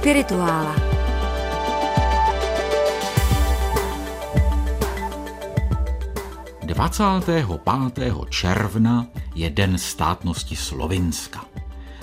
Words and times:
Spirituála. 0.00 0.76
Dvacátého 6.62 7.58
pátého 7.58 8.24
června 8.24 9.06
je 9.34 9.50
Den 9.50 9.78
státnosti 9.78 10.56
Slovinska. 10.56 11.44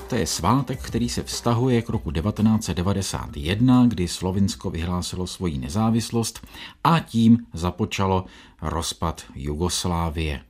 To 0.09 0.15
je 0.15 0.27
svátek, 0.27 0.81
který 0.81 1.09
se 1.09 1.23
vztahuje 1.23 1.81
k 1.81 1.89
roku 1.89 2.11
1991, 2.11 3.85
kdy 3.87 4.07
Slovinsko 4.07 4.69
vyhlásilo 4.69 5.27
svoji 5.27 5.57
nezávislost 5.57 6.47
a 6.83 6.99
tím 6.99 7.45
započalo 7.53 8.25
rozpad 8.61 9.23
Jugoslávie. 9.35 10.41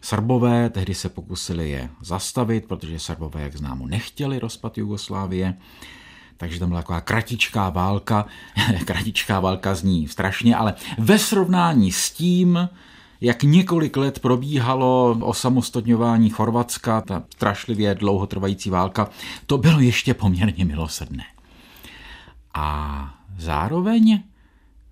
Srbové 0.00 0.70
tehdy 0.70 0.94
se 0.94 1.08
pokusili 1.08 1.70
je 1.70 1.90
zastavit, 2.02 2.64
protože 2.66 2.98
Srbové, 2.98 3.42
jak 3.42 3.56
známo, 3.56 3.86
nechtěli 3.86 4.38
rozpad 4.38 4.78
Jugoslávie, 4.78 5.54
takže 6.38 6.58
tam 6.58 6.68
byla 6.68 6.80
taková 6.80 7.00
kratičká 7.00 7.70
válka, 7.70 8.26
kratičká 8.84 9.40
válka 9.40 9.74
zní 9.74 10.08
strašně, 10.08 10.56
ale 10.56 10.74
ve 10.98 11.18
srovnání 11.18 11.92
s 11.92 12.10
tím, 12.10 12.68
jak 13.20 13.42
několik 13.42 13.96
let 13.96 14.18
probíhalo 14.18 15.18
osamostatňování 15.20 16.30
Chorvatska, 16.30 17.00
ta 17.00 17.22
strašlivě 17.34 17.94
dlouhotrvající 17.94 18.70
válka, 18.70 19.10
to 19.46 19.58
bylo 19.58 19.80
ještě 19.80 20.14
poměrně 20.14 20.64
milosrdné. 20.64 21.24
A 22.54 23.14
zároveň 23.38 24.22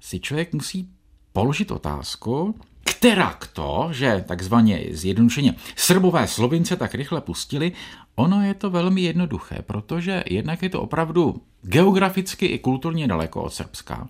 si 0.00 0.20
člověk 0.20 0.52
musí 0.52 0.88
položit 1.32 1.70
otázku, 1.70 2.54
která 2.98 3.38
to, 3.52 3.88
že 3.92 4.24
takzvaně 4.28 4.84
zjednodušeně 4.90 5.54
Srbové 5.76 6.26
Slovince 6.26 6.76
tak 6.76 6.94
rychle 6.94 7.20
pustili, 7.20 7.72
ono 8.14 8.42
je 8.42 8.54
to 8.54 8.70
velmi 8.70 9.00
jednoduché, 9.00 9.62
protože 9.66 10.24
jednak 10.26 10.62
je 10.62 10.68
to 10.68 10.82
opravdu 10.82 11.42
geograficky 11.62 12.46
i 12.46 12.58
kulturně 12.58 13.08
daleko 13.08 13.42
od 13.42 13.54
Srbska. 13.54 14.08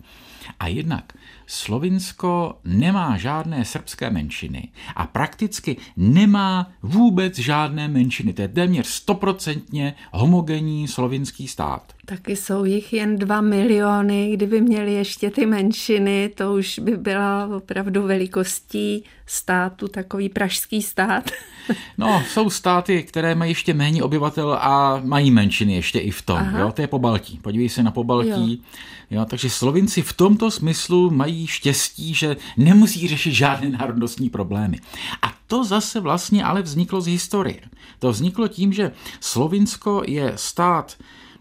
A 0.61 0.67
jednak 0.67 1.13
Slovinsko 1.47 2.59
nemá 2.65 3.17
žádné 3.17 3.65
srbské 3.65 4.11
menšiny 4.11 4.69
a 4.97 5.07
prakticky 5.07 5.77
nemá 5.97 6.73
vůbec 6.83 7.39
žádné 7.39 7.89
menšiny. 7.89 8.33
To 8.33 8.43
je 8.43 8.49
téměř 8.49 8.87
stoprocentně 8.87 9.95
homogenní 10.13 10.89
slovinský 10.89 11.49
stát. 11.49 11.93
Taky 12.05 12.37
jsou 12.37 12.65
jich 12.65 12.93
jen 12.93 13.19
dva 13.19 13.41
miliony, 13.41 14.33
kdyby 14.33 14.61
měli 14.61 14.93
ještě 14.93 15.31
ty 15.31 15.47
menšiny, 15.47 16.31
to 16.35 16.55
už 16.55 16.79
by 16.79 16.97
byla 16.97 17.47
opravdu 17.57 18.03
velikostí 18.03 19.05
státu, 19.27 19.89
takový 19.89 20.29
pražský 20.29 20.83
stát. 20.83 21.31
No, 21.99 22.23
jsou 22.33 22.51
státy, 22.51 23.03
které 23.03 23.35
mají 23.35 23.51
ještě 23.51 23.75
méně 23.75 24.03
obyvatel 24.03 24.59
a 24.61 25.01
mají 25.05 25.31
menšiny 25.31 25.75
ještě 25.75 25.99
i 25.99 26.11
v 26.11 26.23
tom. 26.23 26.55
Jo? 26.59 26.73
To 26.73 26.83
je 26.83 26.89
po 26.89 26.99
Baltí. 26.99 27.39
Podívej 27.43 27.69
se 27.69 27.83
na 27.83 27.91
po 27.91 28.05
Baltí. 28.05 28.53
Jo. 28.53 28.79
Jo, 29.11 29.25
takže 29.25 29.51
Slovinci 29.51 30.03
v 30.03 30.13
tomto 30.13 30.51
smyslu 30.51 31.11
mají 31.11 31.47
štěstí, 31.47 32.15
že 32.15 32.37
nemusí 32.57 33.09
řešit 33.09 33.33
žádné 33.33 33.69
národnostní 33.69 34.31
problémy. 34.31 34.79
A 35.23 35.33
to 35.47 35.65
zase 35.65 36.01
vlastně 36.01 36.45
ale 36.45 36.63
vzniklo 36.63 37.01
z 37.01 37.07
historie. 37.07 37.61
To 37.99 38.11
vzniklo 38.11 38.49
tím, 38.49 38.73
že 38.73 38.93
Slovinsko 39.21 40.03
je 40.07 40.33
stát, 40.37 40.97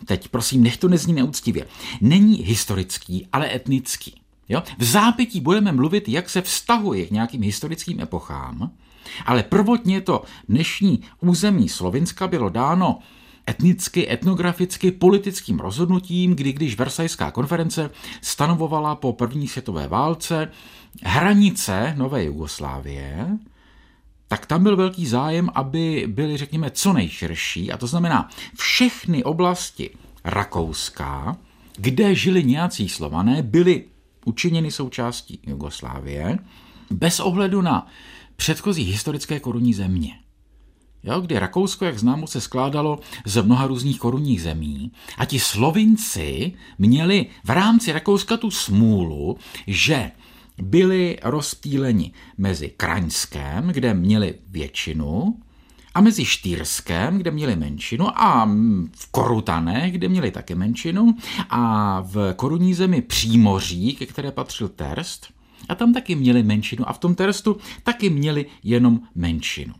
teď 0.05 0.27
prosím, 0.27 0.63
nech 0.63 0.77
to 0.77 0.87
nezní 0.87 1.13
neúctivě, 1.13 1.67
není 2.01 2.35
historický, 2.35 3.27
ale 3.33 3.55
etnický. 3.55 4.21
Jo? 4.49 4.63
V 4.77 4.83
zápětí 4.83 5.41
budeme 5.41 5.71
mluvit, 5.71 6.09
jak 6.09 6.29
se 6.29 6.41
vztahuje 6.41 7.05
k 7.05 7.11
nějakým 7.11 7.41
historickým 7.41 7.99
epochám, 7.99 8.71
ale 9.25 9.43
prvotně 9.43 10.01
to 10.01 10.23
dnešní 10.49 11.01
území 11.21 11.69
Slovinska 11.69 12.27
bylo 12.27 12.49
dáno 12.49 12.99
etnicky, 13.49 14.11
etnograficky, 14.11 14.91
politickým 14.91 15.59
rozhodnutím, 15.59 16.35
kdy 16.35 16.53
když 16.53 16.77
Versajská 16.77 17.31
konference 17.31 17.89
stanovovala 18.21 18.95
po 18.95 19.13
první 19.13 19.47
světové 19.47 19.87
válce 19.87 20.51
hranice 21.03 21.93
Nové 21.97 22.23
Jugoslávie, 22.23 23.37
tak 24.27 24.45
tam 24.45 24.63
byl 24.63 24.77
velký 24.77 25.05
zájem, 25.05 25.49
aby 25.55 26.05
byly, 26.07 26.37
řekněme, 26.37 26.71
co 26.71 26.93
nejširší, 26.93 27.71
a 27.71 27.77
to 27.77 27.87
znamená 27.87 28.29
všechny 28.57 29.23
oblasti 29.23 29.89
Rakouska, 30.23 31.37
kde 31.77 32.15
žili 32.15 32.43
nějací 32.43 32.89
slované, 32.89 33.41
byly 33.41 33.83
učiněny 34.25 34.71
součástí 34.71 35.39
Jugoslávie, 35.47 36.39
bez 36.89 37.19
ohledu 37.19 37.61
na 37.61 37.87
předchozí 38.35 38.83
historické 38.83 39.39
korunní 39.39 39.73
země. 39.73 40.11
Jo, 41.03 41.21
kdy 41.21 41.39
Rakousko, 41.39 41.85
jak 41.85 41.99
známo, 41.99 42.27
se 42.27 42.41
skládalo 42.41 42.99
z 43.25 43.41
mnoha 43.41 43.67
různých 43.67 43.99
korunních 43.99 44.41
zemí 44.41 44.91
a 45.17 45.25
ti 45.25 45.39
Slovinci 45.39 46.53
měli 46.77 47.25
v 47.43 47.49
rámci 47.49 47.91
Rakouska 47.91 48.37
tu 48.37 48.51
smůlu, 48.51 49.37
že 49.67 50.11
byli 50.61 51.17
rozptýleni 51.23 52.11
mezi 52.37 52.69
Kraňském, 52.77 53.67
kde 53.67 53.93
měli 53.93 54.35
většinu, 54.47 55.39
a 55.93 56.01
mezi 56.01 56.25
Štýrskem, 56.25 57.17
kde 57.17 57.31
měli 57.31 57.55
menšinu, 57.55 58.21
a 58.21 58.45
v 58.95 59.11
Korutanech, 59.11 59.91
kde 59.91 60.09
měli 60.09 60.31
také 60.31 60.55
menšinu, 60.55 61.17
a 61.49 62.01
v 62.01 62.33
korunní 62.33 62.73
zemi 62.73 63.01
Přímoří, 63.01 63.95
ke 63.95 64.05
které 64.05 64.31
patřil 64.31 64.69
Terst, 64.69 65.27
a 65.69 65.75
tam 65.75 65.93
taky 65.93 66.15
měli 66.15 66.43
menšinu, 66.43 66.89
a 66.89 66.93
v 66.93 66.99
tom 66.99 67.15
Terstu 67.15 67.57
taky 67.83 68.09
měli 68.09 68.45
jenom 68.63 68.99
menšinu. 69.15 69.73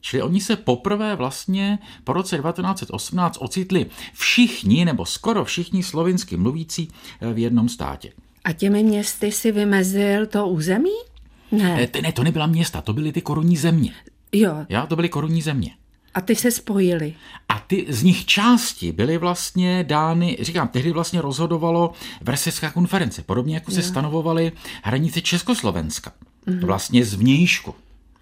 Čili 0.00 0.22
oni 0.22 0.40
se 0.40 0.56
poprvé 0.56 1.16
vlastně 1.16 1.78
po 2.04 2.12
roce 2.12 2.38
1918 2.38 3.38
ocitli 3.40 3.86
všichni 4.14 4.84
nebo 4.84 5.06
skoro 5.06 5.44
všichni 5.44 5.82
slovinsky 5.82 6.36
mluvící 6.36 6.88
eh, 7.20 7.32
v 7.32 7.38
jednom 7.38 7.68
státě. 7.68 8.12
A 8.44 8.52
těmi 8.52 8.82
městy 8.82 9.32
si 9.32 9.52
vymezil 9.52 10.26
to 10.26 10.48
území? 10.48 10.90
Ne. 11.52 11.88
Eh, 11.94 12.02
ne, 12.02 12.12
to 12.12 12.24
nebyla 12.24 12.46
města, 12.46 12.80
to 12.80 12.92
byly 12.92 13.12
ty 13.12 13.20
korunní 13.20 13.56
země. 13.56 13.92
Jo. 14.32 14.66
Já, 14.68 14.86
to 14.86 14.96
byly 14.96 15.08
korunní 15.08 15.42
země. 15.42 15.70
A 16.14 16.20
ty 16.20 16.36
se 16.36 16.50
spojily. 16.50 17.14
A 17.48 17.58
ty 17.58 17.86
z 17.88 18.02
nich 18.02 18.26
části 18.26 18.92
byly 18.92 19.18
vlastně 19.18 19.84
dány, 19.88 20.36
říkám, 20.40 20.68
tehdy 20.68 20.92
vlastně 20.92 21.20
rozhodovalo 21.20 21.92
Versecká 22.20 22.70
konference, 22.70 23.22
podobně 23.22 23.54
jako 23.54 23.70
jo. 23.70 23.74
se 23.74 23.82
stanovovaly 23.82 24.52
hranice 24.82 25.20
Československa. 25.20 26.12
Mm-hmm. 26.46 26.66
Vlastně 26.66 27.04
z 27.04 27.14
vnějšku. 27.14 27.74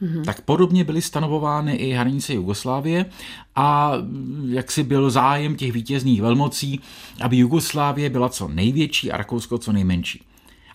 Mm-hmm. 0.02 0.24
Tak 0.24 0.40
podobně 0.40 0.84
byly 0.84 1.02
stanovovány 1.02 1.74
i 1.74 1.92
hranice 1.92 2.34
Jugoslávie 2.34 3.06
a 3.54 3.92
jak 4.48 4.70
si 4.70 4.82
byl 4.82 5.10
zájem 5.10 5.56
těch 5.56 5.72
vítězných 5.72 6.22
velmocí, 6.22 6.80
aby 7.20 7.36
Jugoslávie 7.36 8.10
byla 8.10 8.28
co 8.28 8.48
největší 8.48 9.12
a 9.12 9.16
Rakousko 9.16 9.58
co 9.58 9.72
nejmenší. 9.72 10.24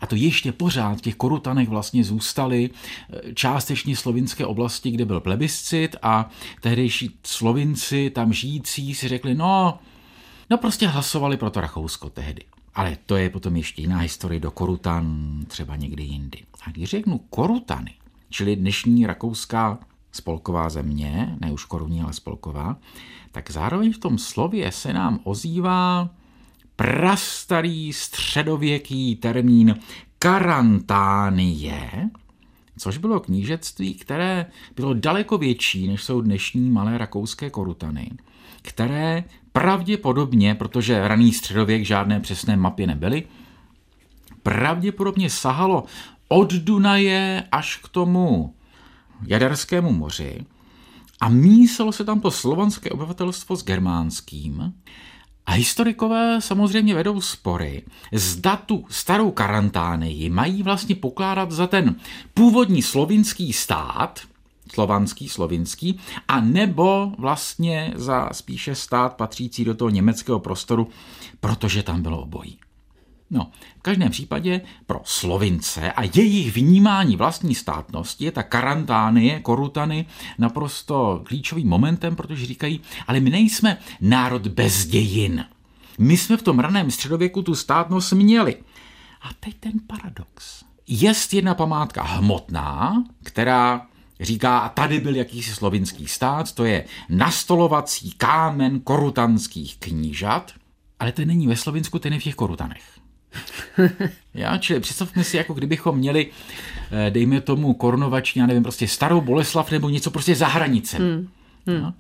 A 0.02 0.08
to 0.08 0.16
ještě 0.16 0.52
pořád 0.52 0.98
v 0.98 1.02
těch 1.02 1.16
korutanech 1.16 1.70
vlastně 1.70 2.04
zůstaly 2.04 2.70
eh, 2.70 3.34
částečně 3.34 3.96
slovinské 3.96 4.46
oblasti, 4.46 4.92
kde 4.92 5.06
byl 5.06 5.20
plebiscit 5.20 5.96
a 6.02 6.30
tehdejší 6.62 7.16
slovinci 7.24 8.10
tam 8.10 8.34
žijící 8.34 8.96
si 8.96 9.08
řekli, 9.08 9.36
no, 9.36 9.80
no 10.50 10.58
prostě 10.58 10.88
hlasovali 10.88 11.38
pro 11.38 11.50
to 11.50 11.62
Rakousko 11.62 12.10
tehdy. 12.10 12.42
Ale 12.76 12.98
to 13.06 13.16
je 13.16 13.30
potom 13.30 13.56
ještě 13.56 13.82
jiná 13.82 13.98
historie 13.98 14.40
do 14.40 14.52
Korutan, 14.52 15.40
třeba 15.48 15.76
někdy 15.76 16.04
jindy. 16.04 16.40
A 16.64 16.72
když 16.72 16.90
řeknu 16.90 17.18
Korutany, 17.18 17.94
čili 18.30 18.56
dnešní 18.56 19.06
rakouská 19.06 19.80
spolková 20.12 20.70
země, 20.70 21.38
ne 21.42 21.52
už 21.52 21.66
korunní, 21.66 22.02
ale 22.02 22.14
spolková, 22.14 22.78
tak 23.32 23.52
zároveň 23.52 23.94
v 23.94 23.98
tom 23.98 24.18
slově 24.18 24.72
se 24.72 24.94
nám 24.94 25.20
ozývá 25.24 26.10
prastarý 26.76 27.94
středověký 27.94 29.16
termín 29.16 29.80
karantánie, 30.20 32.10
což 32.78 32.98
bylo 32.98 33.20
knížectví, 33.20 33.94
které 33.94 34.46
bylo 34.76 34.94
daleko 34.94 35.38
větší, 35.38 35.88
než 35.88 36.04
jsou 36.04 36.22
dnešní 36.22 36.70
malé 36.70 36.98
rakouské 36.98 37.50
korutany, 37.50 38.12
které 38.62 39.24
pravděpodobně, 39.52 40.56
protože 40.56 41.08
raný 41.08 41.34
středověk 41.34 41.86
žádné 41.86 42.20
přesné 42.20 42.58
mapy 42.58 42.88
nebyly, 42.88 43.24
pravděpodobně 44.44 45.30
sahalo 45.30 45.84
od 46.28 46.54
Dunaje 46.54 47.44
až 47.52 47.78
k 47.78 47.88
tomu 47.88 48.56
Jaderskému 49.28 49.92
moři 49.92 50.46
a 51.22 51.30
míselo 51.30 51.92
se 51.92 52.04
tam 52.04 52.20
to 52.20 52.32
slovanské 52.32 52.90
obyvatelstvo 52.90 53.56
s 53.56 53.64
germánským. 53.64 54.74
A 55.46 55.52
historikové 55.52 56.42
samozřejmě 56.42 56.96
vedou 56.96 57.22
spory, 57.22 57.84
zda 58.14 58.56
tu 58.56 58.86
starou 58.90 59.32
karantánii 59.32 60.30
mají 60.30 60.64
vlastně 60.64 60.96
pokládat 60.96 61.52
za 61.52 61.68
ten 61.68 61.96
původní 62.34 62.82
slovinský 62.82 63.54
stát, 63.54 64.20
slovanský, 64.74 65.30
slovinský, 65.30 66.00
a 66.28 66.42
nebo 66.42 67.12
vlastně 67.18 67.94
za 67.96 68.30
spíše 68.32 68.76
stát 68.76 69.14
patřící 69.14 69.66
do 69.66 69.74
toho 69.74 69.90
německého 69.90 70.40
prostoru, 70.40 70.88
protože 71.40 71.84
tam 71.84 72.02
bylo 72.02 72.22
obojí. 72.22 72.58
No, 73.32 73.52
v 73.80 73.82
každém 73.82 74.12
případě 74.12 74.62
pro 74.86 75.02
Slovince 75.04 75.92
a 75.92 76.04
jejich 76.04 76.54
vnímání 76.54 77.16
vlastní 77.16 77.56
státnosti 77.56 78.26
je 78.26 78.32
ta 78.32 78.44
karantánie, 78.44 79.40
korutany 79.40 80.06
naprosto 80.38 81.22
klíčovým 81.26 81.68
momentem, 81.68 82.16
protože 82.16 82.46
říkají, 82.46 82.82
ale 83.08 83.20
my 83.20 83.30
nejsme 83.30 83.78
národ 84.02 84.48
bez 84.48 84.86
dějin. 84.86 85.46
My 86.00 86.18
jsme 86.18 86.38
v 86.38 86.42
tom 86.42 86.60
raném 86.60 86.92
středověku 86.92 87.42
tu 87.42 87.56
státnost 87.56 88.14
měli. 88.14 88.56
A 89.22 89.30
teď 89.40 89.56
ten 89.60 89.74
paradox. 89.88 90.64
Jest 90.88 91.34
jedna 91.34 91.56
památka 91.56 92.04
hmotná, 92.04 93.04
která 93.24 93.88
říká, 94.20 94.60
a 94.60 94.70
tady 94.70 95.00
byl 95.00 95.16
jakýsi 95.16 95.54
slovinský 95.54 96.08
stát, 96.08 96.52
to 96.52 96.66
je 96.66 96.86
nastolovací 97.10 98.12
kámen 98.12 98.80
korutanských 98.80 99.78
knížat, 99.78 100.52
ale 101.00 101.12
ten 101.12 101.28
není 101.28 101.48
ve 101.48 101.56
Slovinsku, 101.56 102.00
ten 102.00 102.14
je 102.14 102.20
v 102.20 102.24
těch 102.24 102.36
korutanech. 102.36 103.01
Já, 104.34 104.58
čili 104.58 104.80
představme 104.80 105.24
si, 105.24 105.38
jako 105.38 105.54
kdybychom 105.54 105.98
měli, 105.98 106.28
eh, 106.92 107.12
dejme 107.12 107.42
tomu, 107.42 107.74
korunovační, 107.74 108.40
já 108.40 108.46
nevím, 108.46 108.64
prostě 108.64 108.88
starou 108.88 109.22
Boleslav 109.22 109.72
nebo 109.72 109.90
něco 109.90 110.12
prostě 110.12 110.36
za 110.36 110.48
hranicem. 110.48 111.02
Hmm. 111.02 111.28
Hmm. 111.68 111.82
No. 111.82 111.94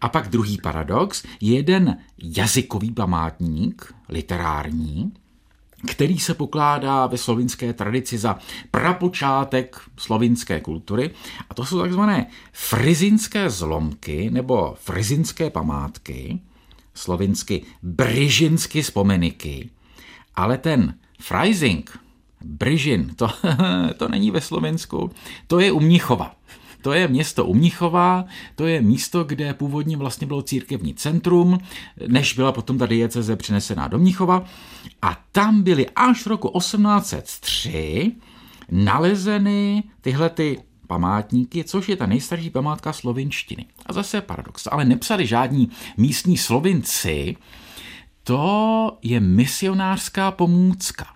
A 0.00 0.08
pak 0.08 0.28
druhý 0.28 0.58
paradox, 0.58 1.24
jeden 1.40 1.98
jazykový 2.22 2.90
památník, 2.90 3.94
literární, 4.08 5.12
který 5.86 6.18
se 6.18 6.34
pokládá 6.34 7.06
ve 7.06 7.18
slovinské 7.18 7.72
tradici 7.72 8.18
za 8.18 8.38
prapočátek 8.70 9.80
slovinské 9.96 10.60
kultury. 10.60 11.10
A 11.50 11.54
to 11.54 11.64
jsou 11.64 11.80
takzvané 11.80 12.26
frizinské 12.52 13.50
zlomky 13.50 14.30
nebo 14.30 14.76
frizinské 14.80 15.50
památky, 15.50 16.40
slovinsky 16.94 17.62
bryžinsky 17.82 18.82
vzpomeniky. 18.82 19.70
Ale 20.38 20.58
ten 20.58 20.94
Freising, 21.20 21.98
Bryžin, 22.44 23.14
to, 23.16 23.28
to 23.96 24.08
není 24.08 24.30
ve 24.30 24.40
Slovensku, 24.40 25.10
to 25.46 25.60
je 25.60 25.72
u 25.72 25.80
Mnichova. 25.80 26.34
To 26.82 26.92
je 26.92 27.08
město 27.08 27.44
u 27.44 27.54
Mnichova, 27.54 28.24
to 28.54 28.66
je 28.66 28.82
místo, 28.82 29.24
kde 29.24 29.54
původně 29.54 29.96
vlastně 29.96 30.26
bylo 30.26 30.42
církevní 30.42 30.94
centrum, 30.94 31.58
než 32.06 32.32
byla 32.32 32.52
potom 32.52 32.78
ta 32.78 32.86
dieceze 32.86 33.36
přenesená 33.36 33.88
do 33.88 33.98
Mnichova. 33.98 34.44
A 35.02 35.16
tam 35.32 35.62
byly 35.62 35.86
až 35.96 36.22
v 36.22 36.26
roku 36.26 36.58
1803 36.58 38.12
nalezeny 38.70 39.82
tyhle 40.00 40.30
ty 40.30 40.58
památníky, 40.86 41.64
což 41.64 41.88
je 41.88 41.96
ta 41.96 42.06
nejstarší 42.06 42.50
památka 42.50 42.92
slovinštiny. 42.92 43.66
A 43.86 43.92
zase 43.92 44.20
paradox, 44.20 44.68
ale 44.70 44.84
nepsali 44.84 45.26
žádní 45.26 45.70
místní 45.96 46.36
slovinci, 46.36 47.36
to 48.28 48.98
je 49.02 49.20
misionářská 49.20 50.30
pomůcka. 50.30 51.06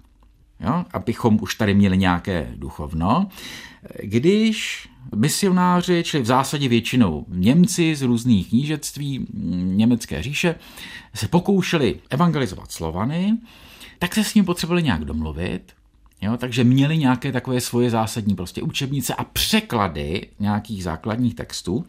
Jo? 0.61 0.85
Abychom 0.93 1.39
už 1.43 1.55
tady 1.55 1.75
měli 1.75 1.99
nějaké 1.99 2.53
duchovno. 2.57 3.29
Když 4.03 4.89
misionáři, 5.15 6.03
čili 6.07 6.23
v 6.23 6.27
zásadě 6.27 6.69
většinou 6.69 7.27
Němci 7.29 7.97
z 7.97 8.03
různých 8.03 8.49
knížectví 8.49 9.27
německé 9.63 10.23
říše, 10.23 10.55
se 11.15 11.29
pokoušeli 11.29 12.01
evangelizovat 12.11 12.73
Slovany, 12.73 13.39
tak 13.99 14.15
se 14.15 14.25
s 14.25 14.35
ním 14.35 14.45
potřebovali 14.45 14.83
nějak 14.83 15.05
domluvit, 15.05 15.73
Jo, 16.23 16.37
takže 16.37 16.65
měli 16.65 16.99
nějaké 16.99 17.33
takové 17.33 17.61
svoje 17.61 17.91
zásadní 17.91 18.35
prostě 18.35 18.63
učebnice 18.63 19.15
a 19.15 19.25
překlady 19.25 20.29
nějakých 20.41 20.85
základních 20.85 21.35
textů. 21.35 21.85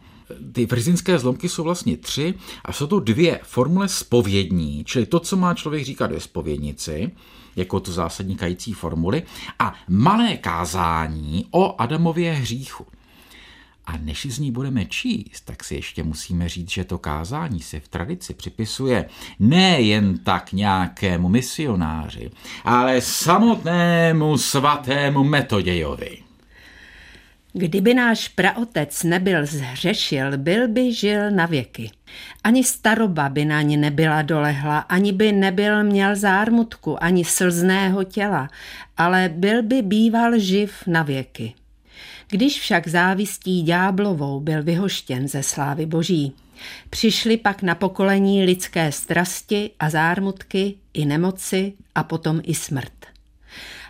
Ty 0.52 0.66
frizinské 0.66 1.18
zlomky 1.18 1.48
jsou 1.48 1.62
vlastně 1.64 1.96
tři 1.96 2.34
a 2.64 2.72
jsou 2.72 2.86
to 2.86 3.00
dvě 3.00 3.40
formule 3.42 3.88
spovědní, 3.88 4.84
čili 4.84 5.06
to, 5.06 5.20
co 5.20 5.36
má 5.36 5.54
člověk 5.54 5.84
říkat 5.84 6.12
ve 6.12 6.20
spovědnici, 6.20 7.10
jako 7.56 7.80
to 7.80 7.92
zásadní 7.92 8.36
kající 8.36 8.72
formuly, 8.72 9.22
a 9.58 9.74
malé 9.88 10.36
kázání 10.36 11.46
o 11.50 11.80
Adamově 11.80 12.32
hříchu. 12.32 12.86
A 13.86 13.96
než 13.96 14.26
z 14.26 14.38
ní 14.38 14.50
budeme 14.50 14.84
číst, 14.84 15.40
tak 15.40 15.64
si 15.64 15.74
ještě 15.74 16.02
musíme 16.02 16.48
říct, 16.48 16.70
že 16.70 16.84
to 16.84 16.98
kázání 16.98 17.60
se 17.60 17.80
v 17.80 17.88
tradici 17.88 18.34
připisuje 18.34 19.08
ne 19.38 19.80
jen 19.80 20.18
tak 20.18 20.52
nějakému 20.52 21.28
misionáři, 21.28 22.30
ale 22.64 23.00
samotnému 23.00 24.38
svatému 24.38 25.24
Metodějovi. 25.24 26.18
Kdyby 27.56 27.94
náš 27.94 28.28
praotec 28.28 29.02
nebyl 29.02 29.46
zhřešil, 29.46 30.38
byl 30.38 30.68
by 30.68 30.94
žil 30.94 31.30
na 31.30 31.46
věky. 31.46 31.90
Ani 32.44 32.64
staroba 32.64 33.28
by 33.28 33.44
na 33.44 33.62
ně 33.62 33.76
nebyla 33.76 34.22
dolehla, 34.22 34.78
ani 34.78 35.12
by 35.12 35.32
nebyl 35.32 35.84
měl 35.84 36.16
zármutku, 36.16 37.04
ani 37.04 37.24
slzného 37.24 38.04
těla, 38.04 38.48
ale 38.96 39.28
byl 39.28 39.62
by 39.62 39.82
býval 39.82 40.38
živ 40.38 40.72
na 40.86 41.02
věky. 41.02 41.54
Když 42.28 42.60
však 42.60 42.88
závistí 42.88 43.62
ďáblovou 43.62 44.40
byl 44.40 44.62
vyhoštěn 44.62 45.28
ze 45.28 45.42
slávy 45.42 45.86
boží, 45.86 46.32
přišly 46.90 47.36
pak 47.36 47.62
na 47.62 47.74
pokolení 47.74 48.44
lidské 48.44 48.92
strasti 48.92 49.70
a 49.80 49.90
zármutky 49.90 50.74
i 50.94 51.04
nemoci 51.04 51.72
a 51.94 52.02
potom 52.02 52.40
i 52.42 52.54
smrt. 52.54 52.92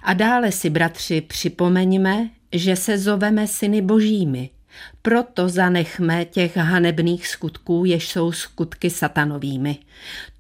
A 0.03 0.15
dále 0.15 0.53
si, 0.53 0.71
bratři, 0.71 1.21
připomeňme, 1.21 2.31
že 2.53 2.77
se 2.77 2.99
zoveme 2.99 3.47
syny 3.47 3.83
božími, 3.83 4.51
proto 5.03 5.49
zanechme 5.49 6.25
těch 6.25 6.57
hanebných 6.57 7.29
skutků, 7.29 7.85
jež 7.85 8.09
jsou 8.09 8.33
skutky 8.33 8.91
satanovými. 8.91 9.79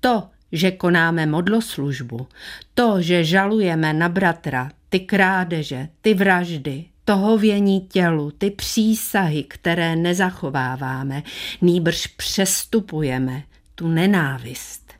To, 0.00 0.22
že 0.52 0.70
konáme 0.70 1.26
modloslužbu, 1.26 2.26
to, 2.74 3.02
že 3.02 3.24
žalujeme 3.24 3.92
na 3.92 4.08
bratra, 4.08 4.70
ty 4.88 5.00
krádeže, 5.00 5.88
ty 6.00 6.14
vraždy, 6.14 6.84
to 7.04 7.16
hovění 7.16 7.80
tělu, 7.80 8.30
ty 8.30 8.50
přísahy, 8.50 9.44
které 9.44 9.96
nezachováváme, 9.96 11.22
nýbrž 11.62 12.06
přestupujeme, 12.06 13.42
tu 13.74 13.88
nenávist. 13.88 14.92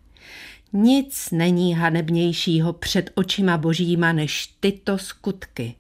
Nic 0.72 1.28
není 1.32 1.74
hanebnějšího 1.74 2.72
před 2.72 3.10
očima 3.14 3.58
božíma 3.58 4.12
než 4.12 4.54
tyto 4.60 4.98
skutky. 4.98 5.74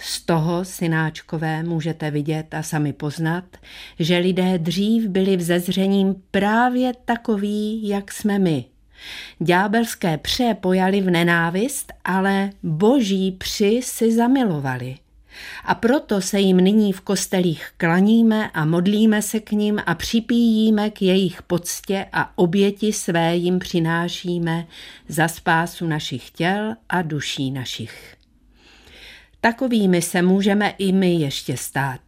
Z 0.00 0.20
toho, 0.20 0.64
synáčkové, 0.64 1.62
můžete 1.62 2.10
vidět 2.10 2.54
a 2.54 2.62
sami 2.62 2.92
poznat, 2.92 3.44
že 3.98 4.18
lidé 4.18 4.58
dřív 4.58 5.08
byli 5.08 5.36
vzezřením 5.36 6.14
právě 6.30 6.92
takový, 7.04 7.88
jak 7.88 8.12
jsme 8.12 8.38
my. 8.38 8.64
Ďábelské 9.38 10.18
pře 10.18 10.56
pojali 10.60 11.00
v 11.00 11.10
nenávist, 11.10 11.92
ale 12.04 12.50
boží 12.62 13.32
při 13.32 13.80
si 13.82 14.12
zamilovali– 14.12 14.96
a 15.64 15.74
proto 15.74 16.20
se 16.20 16.40
jim 16.40 16.56
nyní 16.56 16.92
v 16.92 17.00
kostelích 17.00 17.70
klaníme 17.76 18.50
a 18.50 18.64
modlíme 18.64 19.22
se 19.22 19.40
k 19.40 19.52
ním 19.52 19.80
a 19.86 19.94
připíjíme 19.94 20.90
k 20.90 21.02
jejich 21.02 21.42
poctě 21.42 22.06
a 22.12 22.38
oběti 22.38 22.92
své 22.92 23.36
jim 23.36 23.58
přinášíme 23.58 24.66
za 25.08 25.28
spásu 25.28 25.86
našich 25.86 26.30
těl 26.30 26.74
a 26.88 27.02
duší 27.02 27.50
našich. 27.50 28.14
Takovými 29.40 30.02
se 30.02 30.22
můžeme 30.22 30.74
i 30.78 30.92
my 30.92 31.14
ještě 31.14 31.56
stát, 31.56 32.00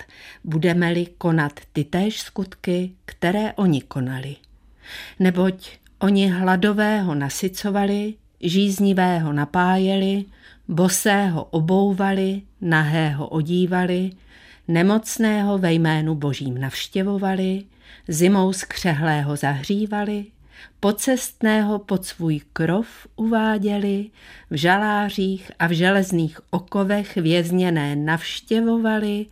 budeme-li 0.44 1.06
konat 1.18 1.52
ty 1.72 1.84
též 1.84 2.20
skutky, 2.20 2.90
které 3.04 3.52
oni 3.52 3.82
konali. 3.82 4.36
Neboť 5.18 5.70
oni 5.98 6.28
hladového 6.28 7.14
nasycovali, 7.14 8.14
žíznivého 8.40 9.32
napájeli, 9.32 10.24
bosého 10.70 11.44
obouvali, 11.44 12.42
nahého 12.60 13.28
odívali, 13.28 14.10
nemocného 14.68 15.58
ve 15.58 15.72
jménu 15.72 16.14
božím 16.14 16.60
navštěvovali, 16.60 17.64
zimou 18.08 18.52
skřehlého 18.52 19.36
zahřívali, 19.36 20.26
pocestného 20.80 21.78
pod 21.78 22.06
svůj 22.06 22.40
krov 22.52 23.06
uváděli, 23.16 24.10
v 24.50 24.54
žalářích 24.54 25.50
a 25.58 25.66
v 25.66 25.70
železných 25.70 26.40
okovech 26.50 27.14
vězněné 27.16 27.96
navštěvovali 27.96 29.26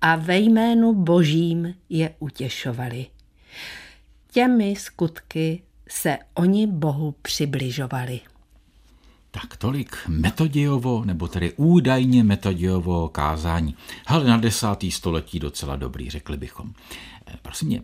a 0.00 0.16
ve 0.16 0.38
jménu 0.38 0.94
božím 0.94 1.74
je 1.88 2.14
utěšovali. 2.18 3.06
Těmi 4.30 4.76
skutky 4.76 5.62
se 5.88 6.18
oni 6.34 6.66
Bohu 6.66 7.14
přibližovali. 7.22 8.20
Tak 9.42 9.56
tolik 9.56 9.96
metodiovo, 10.08 11.04
nebo 11.04 11.28
tedy 11.28 11.52
údajně 11.56 12.24
metodiovo 12.24 13.08
kázání. 13.08 13.74
Ale 14.06 14.24
na 14.24 14.36
desátý 14.36 14.90
století 14.90 15.40
docela 15.40 15.76
dobrý, 15.76 16.10
řekli 16.10 16.36
bychom. 16.36 16.72
Prosím 17.42 17.68
mě, 17.68 17.82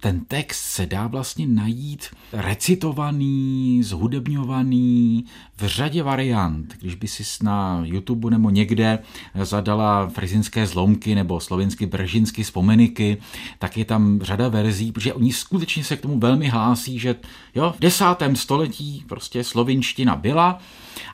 ten 0.00 0.20
text 0.20 0.60
se 0.60 0.86
dá 0.86 1.06
vlastně 1.06 1.46
najít 1.46 2.06
recitovaný, 2.32 3.80
zhudebňovaný 3.82 5.24
v 5.56 5.66
řadě 5.66 6.02
variant. 6.02 6.74
Když 6.80 6.94
by 6.94 7.08
si 7.08 7.44
na 7.44 7.80
YouTube 7.84 8.30
nebo 8.30 8.50
někde 8.50 8.98
zadala 9.42 10.08
frizinské 10.08 10.66
zlomky 10.66 11.14
nebo 11.14 11.40
slovinsky 11.40 11.86
bržinsky 11.86 12.42
vzpomeniky, 12.42 13.16
tak 13.58 13.76
je 13.76 13.84
tam 13.84 14.20
řada 14.22 14.48
verzí, 14.48 14.92
protože 14.92 15.14
oni 15.14 15.32
skutečně 15.32 15.84
se 15.84 15.96
k 15.96 16.00
tomu 16.00 16.18
velmi 16.18 16.48
hlásí, 16.48 16.98
že 16.98 17.16
jo, 17.54 17.74
v 17.76 17.80
desátém 17.80 18.36
století 18.36 19.04
prostě 19.08 19.44
slovinština 19.44 20.16
byla 20.16 20.58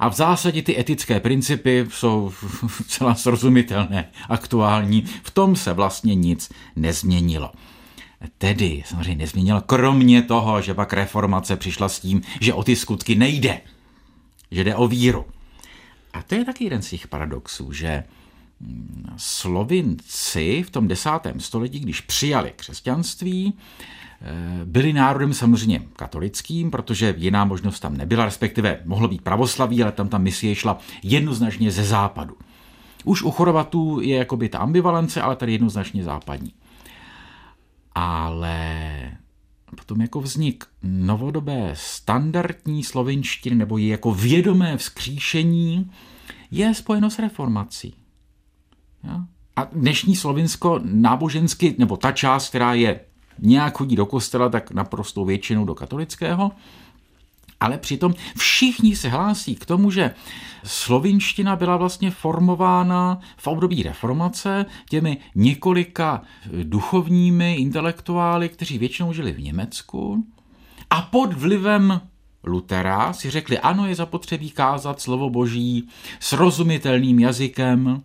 a 0.01 0.09
v 0.09 0.15
zásadě 0.15 0.63
ty 0.63 0.81
etické 0.81 1.21
principy 1.21 1.87
jsou 1.91 2.33
celá 2.89 3.15
srozumitelné, 3.15 4.11
aktuální. 4.29 5.05
V 5.23 5.31
tom 5.31 5.57
se 5.57 5.73
vlastně 5.73 6.15
nic 6.15 6.53
nezměnilo. 6.77 7.53
tedy 8.39 8.83
samozřejmě 8.87 9.15
nezměnil, 9.15 9.61
kromě 9.61 10.23
toho, 10.23 10.63
že 10.63 10.75
pak 10.75 10.93
reformace 10.93 11.57
přišla 11.57 11.89
s 11.89 12.01
tím, 12.01 12.23
že 12.41 12.55
o 12.55 12.65
ty 12.65 12.77
skutky 12.77 13.15
nejde, 13.15 13.61
že 14.51 14.65
jde 14.65 14.77
o 14.77 14.89
víru. 14.89 15.25
A 16.13 16.23
to 16.23 16.35
je 16.35 16.45
taky 16.45 16.65
jeden 16.65 16.83
z 16.83 16.91
těch 16.91 17.09
paradoxů, 17.09 17.73
že 17.73 18.05
Slovinci 19.17 20.63
v 20.67 20.71
tom 20.71 20.89
desátém 20.89 21.41
století, 21.41 21.81
když 21.81 22.01
přijali 22.01 22.53
křesťanství, 22.57 23.55
eh, 23.55 24.65
byli 24.65 24.93
národem 24.93 25.35
samozřejmě 25.35 25.83
katolickým, 25.97 26.71
protože 26.71 27.15
jiná 27.19 27.45
možnost 27.45 27.81
tam 27.81 27.97
nebyla, 27.97 28.25
respektive 28.25 28.81
mohlo 28.85 29.09
být 29.09 29.23
pravoslaví, 29.23 29.83
ale 29.83 29.93
tam 29.93 30.09
ta 30.09 30.19
misie 30.19 30.55
šla 30.55 30.79
jednoznačně 31.03 31.71
ze 31.71 31.85
západu. 31.85 32.37
Už 33.05 33.23
u 33.23 33.31
Chorvatů 33.31 34.01
je 34.01 34.17
jakoby 34.17 34.49
ta 34.49 34.59
ambivalence, 34.59 35.23
ale 35.23 35.37
tady 35.37 35.53
jednoznačně 35.53 36.05
západní. 36.05 36.53
Ale 37.95 39.19
potom 39.77 40.01
jako 40.01 40.21
vznik 40.21 40.65
novodobé 40.83 41.71
standardní 41.75 42.85
slovinštiny 42.85 43.57
nebo 43.57 43.79
je 43.79 43.87
jako 43.87 44.15
vědomé 44.15 44.77
vzkříšení 44.77 45.91
je 46.51 46.75
spojeno 46.75 47.11
s 47.11 47.19
reformací. 47.19 47.95
A 49.57 49.65
dnešní 49.73 50.17
Slovinsko 50.17 50.81
nábožensky, 50.83 51.75
nebo 51.79 51.97
ta 51.97 52.13
část, 52.13 52.49
která 52.49 52.75
je 52.75 53.01
nějak 53.39 53.79
chodí 53.79 53.97
do 53.97 54.07
kostela, 54.07 54.49
tak 54.49 54.71
naprosto 54.71 55.25
většinou 55.25 55.65
do 55.65 55.75
katolického, 55.75 56.53
ale 57.61 57.79
přitom 57.79 58.15
všichni 58.37 58.97
se 58.97 59.09
hlásí 59.09 59.55
k 59.55 59.67
tomu, 59.67 59.91
že 59.91 60.15
slovinština 60.65 61.57
byla 61.57 61.77
vlastně 61.77 62.11
formována 62.11 63.21
v 63.37 63.47
období 63.47 63.83
reformace 63.83 64.67
těmi 64.89 65.19
několika 65.35 66.23
duchovními 66.63 67.55
intelektuály, 67.55 68.49
kteří 68.49 68.79
většinou 68.79 69.13
žili 69.13 69.33
v 69.33 69.43
Německu. 69.43 70.25
A 70.91 71.03
pod 71.03 71.33
vlivem 71.33 72.01
Lutera 72.45 73.13
si 73.13 73.31
řekli, 73.31 73.59
ano, 73.59 73.87
je 73.87 73.95
zapotřebí 73.95 74.51
kázat 74.51 75.01
slovo 75.01 75.31
boží 75.31 75.89
srozumitelným 76.21 77.19
jazykem, 77.19 78.03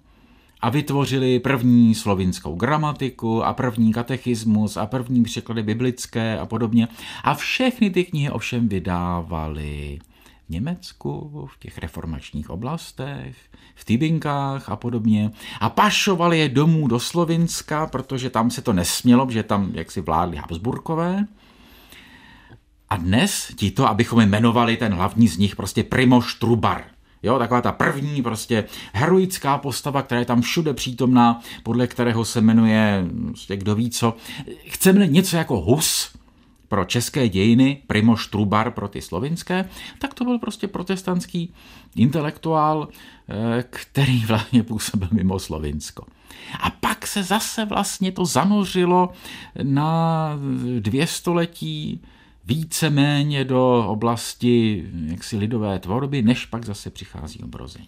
a 0.61 0.69
vytvořili 0.69 1.39
první 1.39 1.95
slovinskou 1.95 2.55
gramatiku 2.55 3.43
a 3.43 3.53
první 3.53 3.93
katechismus 3.93 4.77
a 4.77 4.85
první 4.85 5.23
překlady 5.23 5.63
biblické 5.63 6.39
a 6.39 6.45
podobně. 6.45 6.87
A 7.23 7.33
všechny 7.33 7.89
ty 7.89 8.03
knihy 8.03 8.29
ovšem 8.29 8.67
vydávali 8.67 9.99
v 10.47 10.49
Německu, 10.49 11.47
v 11.53 11.59
těch 11.59 11.77
reformačních 11.77 12.49
oblastech, 12.49 13.37
v 13.75 13.85
Tybinkách 13.85 14.69
a 14.69 14.75
podobně. 14.75 15.31
A 15.59 15.69
pašovali 15.69 16.39
je 16.39 16.49
domů 16.49 16.87
do 16.87 16.99
Slovinska, 16.99 17.87
protože 17.87 18.29
tam 18.29 18.51
se 18.51 18.61
to 18.61 18.73
nesmělo, 18.73 19.27
že 19.31 19.43
tam 19.43 19.71
jaksi 19.73 20.01
vládli 20.01 20.37
Habsburkové. 20.37 21.25
A 22.89 22.97
dnes 22.97 23.51
ti 23.55 23.71
to, 23.71 23.87
abychom 23.87 24.21
jmenovali 24.21 24.77
ten 24.77 24.93
hlavní 24.93 25.27
z 25.27 25.37
nich, 25.37 25.55
prostě 25.55 25.83
Primoš 25.83 26.33
Trubar– 26.33 26.83
Jo, 27.23 27.39
taková 27.39 27.61
ta 27.61 27.71
první 27.71 28.21
prostě 28.21 28.65
heroická 28.93 29.57
postava, 29.57 30.01
která 30.01 30.19
je 30.19 30.25
tam 30.25 30.41
všude 30.41 30.73
přítomná, 30.73 31.41
podle 31.63 31.88
kterého 31.88 32.25
se 32.25 32.41
jmenuje, 32.41 33.05
prostě 33.27 33.57
kdo 33.57 33.75
ví 33.75 33.89
co. 33.89 34.15
Chceme 34.65 35.07
něco 35.07 35.38
jako 35.38 35.61
Hus, 35.61 36.11
pro 36.69 36.85
české 36.85 37.29
dějiny, 37.29 37.81
Primoš 37.88 38.27
Trubar 38.27 38.71
pro 38.71 38.88
ty 38.88 39.01
slovinské, 39.01 39.69
tak 39.99 40.13
to 40.13 40.23
byl 40.23 40.39
prostě 40.39 40.67
protestantský 40.67 41.53
intelektuál, 41.95 42.88
eh, 43.29 43.63
který 43.69 44.19
vlastně 44.27 44.63
působil 44.63 45.07
mimo 45.11 45.39
Slovinsko. 45.39 46.05
A 46.59 46.69
pak 46.69 47.07
se 47.07 47.23
zase 47.23 47.65
vlastně 47.65 48.11
to 48.11 48.25
zanořilo 48.25 49.09
na 49.63 50.29
dvě 50.79 51.07
století 51.07 52.01
víceméně 52.50 53.46
do 53.46 53.86
oblasti 53.88 54.84
jaksi 55.06 55.38
lidové 55.38 55.79
tvorby, 55.79 56.22
než 56.22 56.46
pak 56.46 56.65
zase 56.65 56.89
přichází 56.89 57.44
obrození. 57.44 57.88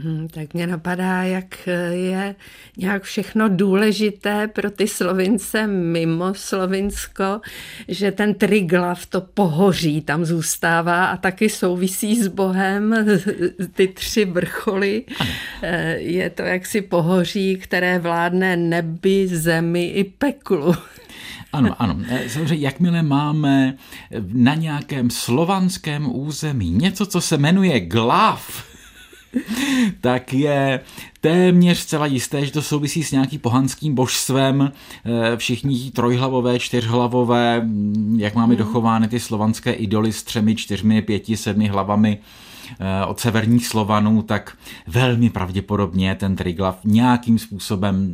Hmm, 0.00 0.28
tak 0.28 0.54
mě 0.54 0.66
napadá, 0.66 1.22
jak 1.22 1.68
je 1.90 2.34
nějak 2.76 3.02
všechno 3.02 3.48
důležité 3.48 4.48
pro 4.48 4.70
ty 4.70 4.88
Slovince 4.88 5.66
mimo 5.66 6.34
Slovinsko, 6.34 7.40
že 7.88 8.12
ten 8.12 8.34
Triglav, 8.34 9.06
to 9.06 9.20
pohoří 9.20 10.00
tam 10.00 10.24
zůstává 10.24 11.06
a 11.06 11.16
taky 11.16 11.48
souvisí 11.48 12.22
s 12.22 12.28
Bohem, 12.28 13.06
ty 13.74 13.88
tři 13.88 14.24
vrcholy. 14.24 15.04
Eh, 15.62 15.96
je 15.98 16.30
to 16.30 16.42
jaksi 16.42 16.80
pohoří, 16.80 17.56
které 17.56 17.98
vládne 17.98 18.56
nebi, 18.56 19.28
zemi 19.28 19.86
i 19.86 20.04
peklu. 20.04 20.74
Ano, 21.52 21.82
ano. 21.82 21.96
E, 22.08 22.28
samozřejmě, 22.28 22.66
jakmile 22.66 23.02
máme 23.02 23.74
na 24.32 24.54
nějakém 24.54 25.10
slovanském 25.10 26.14
území 26.14 26.70
něco, 26.70 27.06
co 27.06 27.20
se 27.20 27.38
jmenuje 27.38 27.80
glav, 27.80 28.64
tak 30.00 30.34
je 30.34 30.80
téměř 31.20 31.78
zcela 31.78 32.06
jisté, 32.06 32.46
že 32.46 32.52
to 32.52 32.62
souvisí 32.62 33.04
s 33.04 33.12
nějakým 33.12 33.40
pohanským 33.40 33.94
božsvem. 33.94 34.72
E, 35.04 35.36
všichni 35.36 35.90
trojhlavové, 35.90 36.58
čtyřhlavové, 36.58 37.68
jak 38.16 38.34
máme 38.34 38.54
mhm. 38.54 38.58
dochovány 38.58 39.08
ty 39.08 39.20
slovanské 39.20 39.72
idoly 39.72 40.12
s 40.12 40.22
třemi, 40.22 40.56
čtyřmi, 40.56 41.02
pěti, 41.02 41.36
sedmi 41.36 41.68
hlavami, 41.68 42.18
od 43.06 43.20
severních 43.20 43.66
Slovanů, 43.66 44.22
tak 44.22 44.56
velmi 44.86 45.30
pravděpodobně 45.30 46.14
ten 46.14 46.36
Triglav 46.36 46.78
nějakým 46.84 47.38
způsobem 47.38 48.12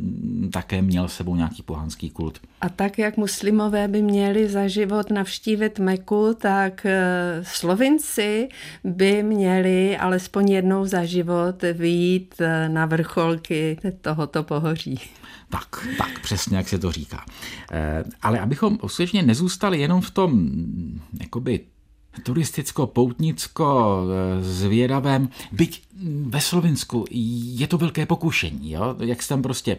také 0.53 0.81
měl 0.81 1.07
sebou 1.07 1.35
nějaký 1.35 1.63
pohanský 1.63 2.09
kult. 2.09 2.39
A 2.61 2.69
tak, 2.69 2.99
jak 2.99 3.17
muslimové 3.17 3.87
by 3.87 4.01
měli 4.01 4.49
za 4.49 4.67
život 4.67 5.11
navštívit 5.11 5.79
Meku, 5.79 6.35
tak 6.41 6.85
eh, 6.85 7.39
Slovinci 7.43 8.49
by 8.83 9.23
měli 9.23 9.97
alespoň 9.97 10.51
jednou 10.51 10.85
za 10.85 11.05
život 11.05 11.63
vyjít 11.73 12.35
eh, 12.39 12.69
na 12.69 12.85
vrcholky 12.85 13.77
tohoto 14.01 14.43
pohoří. 14.43 14.99
Tak, 15.49 15.87
tak, 15.97 16.19
přesně 16.21 16.57
jak 16.57 16.67
se 16.67 16.79
to 16.79 16.91
říká. 16.91 17.25
Ale 18.21 18.39
abychom 18.39 18.77
skutečně 18.87 19.23
nezůstali 19.23 19.79
jenom 19.79 20.01
v 20.01 20.11
tom 20.11 20.49
jakoby 21.21 21.59
turisticko-poutnicko 22.23 24.01
eh, 24.39 25.27
byť 25.51 25.81
ve 26.25 26.41
Slovinsku 26.41 27.05
je 27.11 27.67
to 27.67 27.77
velké 27.77 28.05
pokušení, 28.05 28.71
jo? 28.71 28.95
jak 28.99 29.23
se 29.23 29.29
tam 29.29 29.41
prostě 29.41 29.77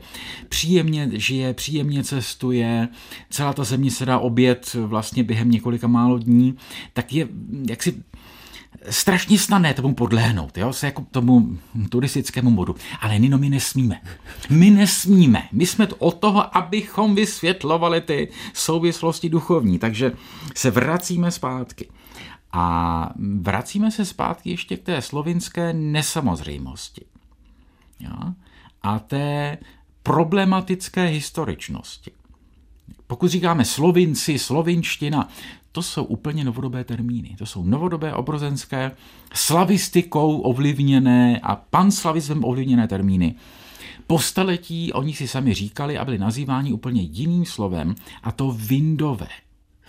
příjemně 0.48 1.10
žije, 1.12 1.54
příjemně 1.54 2.04
cestuje, 2.04 2.88
celá 3.30 3.52
ta 3.52 3.64
země 3.64 3.90
se 3.90 4.06
dá 4.06 4.18
obět 4.18 4.74
vlastně 4.74 5.24
během 5.24 5.50
několika 5.50 5.86
málo 5.86 6.18
dní, 6.18 6.56
tak 6.92 7.12
je 7.12 7.28
jaksi 7.68 8.02
strašně 8.90 9.38
snadné 9.38 9.74
tomu 9.74 9.94
podlehnout, 9.94 10.58
jo, 10.58 10.72
se 10.72 10.86
jako 10.86 11.06
tomu 11.10 11.58
turistickému 11.88 12.50
modu. 12.50 12.74
Ale 13.00 13.18
Nino, 13.18 13.38
my 13.38 13.50
nesmíme. 13.50 14.00
My 14.50 14.70
nesmíme. 14.70 15.48
My 15.52 15.66
jsme 15.66 15.88
od 15.98 16.14
toho, 16.18 16.56
abychom 16.56 17.14
vysvětlovali 17.14 18.00
ty 18.00 18.28
souvislosti 18.54 19.28
duchovní. 19.28 19.78
Takže 19.78 20.12
se 20.54 20.70
vracíme 20.70 21.30
zpátky. 21.30 21.88
A 22.52 23.10
vracíme 23.40 23.90
se 23.90 24.04
zpátky 24.04 24.50
ještě 24.50 24.76
k 24.76 24.82
té 24.82 25.02
slovinské 25.02 25.72
nesamozřejmosti. 25.72 27.04
Jo? 28.00 28.32
A 28.82 28.98
té 28.98 29.58
problematické 30.02 31.06
historičnosti. 31.06 32.10
Pokud 33.06 33.30
říkáme 33.30 33.64
slovinci, 33.64 34.38
slovinština, 34.38 35.28
to 35.72 35.82
jsou 35.82 36.04
úplně 36.04 36.44
novodobé 36.44 36.84
termíny. 36.84 37.34
To 37.38 37.46
jsou 37.46 37.64
novodobé 37.64 38.14
obrozenské, 38.14 38.92
slavistikou 39.34 40.40
ovlivněné 40.40 41.40
a 41.40 41.56
panslavismem 41.56 42.44
ovlivněné 42.44 42.88
termíny. 42.88 43.34
Po 44.06 44.18
staletí 44.18 44.92
oni 44.92 45.14
si 45.14 45.28
sami 45.28 45.54
říkali 45.54 45.98
a 45.98 46.04
byli 46.04 46.18
nazýváni 46.18 46.72
úplně 46.72 47.02
jiným 47.02 47.44
slovem, 47.44 47.94
a 48.22 48.32
to 48.32 48.50
vindové. 48.50 49.28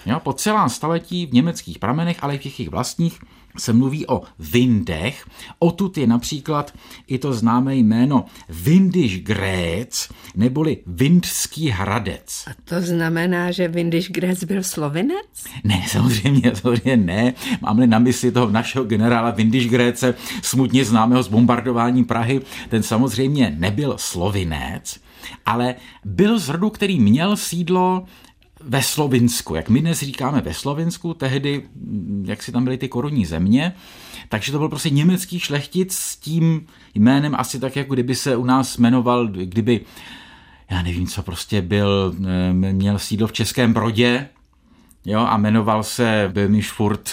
Jo, 0.06 0.20
po 0.20 0.34
celá 0.34 0.70
staletí 0.70 1.26
v 1.26 1.34
německých 1.34 1.80
pramenech, 1.80 2.18
ale 2.22 2.36
i 2.36 2.38
v 2.38 2.42
těch 2.42 2.60
jejich 2.60 2.70
vlastních, 2.70 3.20
se 3.60 3.74
mluví 3.74 4.08
o 4.08 4.22
Vindech. 4.40 5.26
Otud 5.60 5.98
je 5.98 6.08
například 6.08 6.74
i 7.08 7.18
to 7.18 7.34
známé 7.34 7.76
jméno 7.76 8.26
Vindiš 8.50 9.24
Gréc, 9.24 10.10
neboli 10.36 10.78
Vindský 10.88 11.70
hradec. 11.70 12.46
A 12.48 12.52
to 12.64 12.82
znamená, 12.82 13.52
že 13.52 13.68
Vindiš 13.68 14.10
Gréc 14.10 14.44
byl 14.44 14.64
slovinec? 14.64 15.44
Ne, 15.64 15.86
samozřejmě, 15.90 16.56
samozřejmě 16.56 16.98
ne. 16.98 17.34
Máme 17.62 17.88
na 17.88 18.00
mysli 18.00 18.32
toho 18.32 18.50
našeho 18.52 18.86
generála 18.86 19.32
Vindiš 19.32 19.70
Gréce, 19.70 20.16
smutně 20.42 20.86
známého 20.86 21.24
z 21.24 21.28
bombardování 21.28 22.04
Prahy. 22.04 22.42
Ten 22.70 22.84
samozřejmě 22.84 23.56
nebyl 23.58 23.94
slovinec, 23.98 25.00
ale 25.46 25.76
byl 26.06 26.40
z 26.40 26.50
rodu, 26.50 26.70
který 26.70 27.00
měl 27.00 27.36
sídlo 27.36 28.06
ve 28.60 28.84
Slovinsku, 28.84 29.56
jak 29.56 29.70
my 29.70 29.82
dnes 29.82 30.00
říkáme 30.00 30.42
ve 30.42 30.54
Slovinsku, 30.54 31.14
tehdy, 31.14 31.64
jak 32.24 32.44
si 32.44 32.52
tam 32.52 32.64
byly 32.64 32.78
ty 32.78 32.90
korunní 32.90 33.26
země, 33.26 33.74
takže 34.30 34.52
to 34.52 34.58
byl 34.58 34.70
prostě 34.70 34.90
německý 34.90 35.40
šlechtic 35.40 35.94
s 35.94 36.16
tím 36.16 36.68
jménem 36.96 37.36
asi 37.36 37.60
tak, 37.60 37.76
jako 37.76 37.94
kdyby 37.94 38.16
se 38.16 38.36
u 38.36 38.46
nás 38.46 38.78
jmenoval, 38.78 39.28
kdyby 39.28 39.82
já 40.70 40.82
nevím, 40.82 41.08
co 41.08 41.24
prostě 41.24 41.62
byl, 41.62 42.16
eh, 42.26 42.54
měl 42.54 43.00
sídlo 43.00 43.28
v 43.28 43.34
Českém 43.34 43.74
Brodě, 43.74 44.30
jo, 45.06 45.20
a 45.20 45.38
jmenoval 45.38 45.84
se 45.84 46.32
Böhmischfurt, 46.34 47.10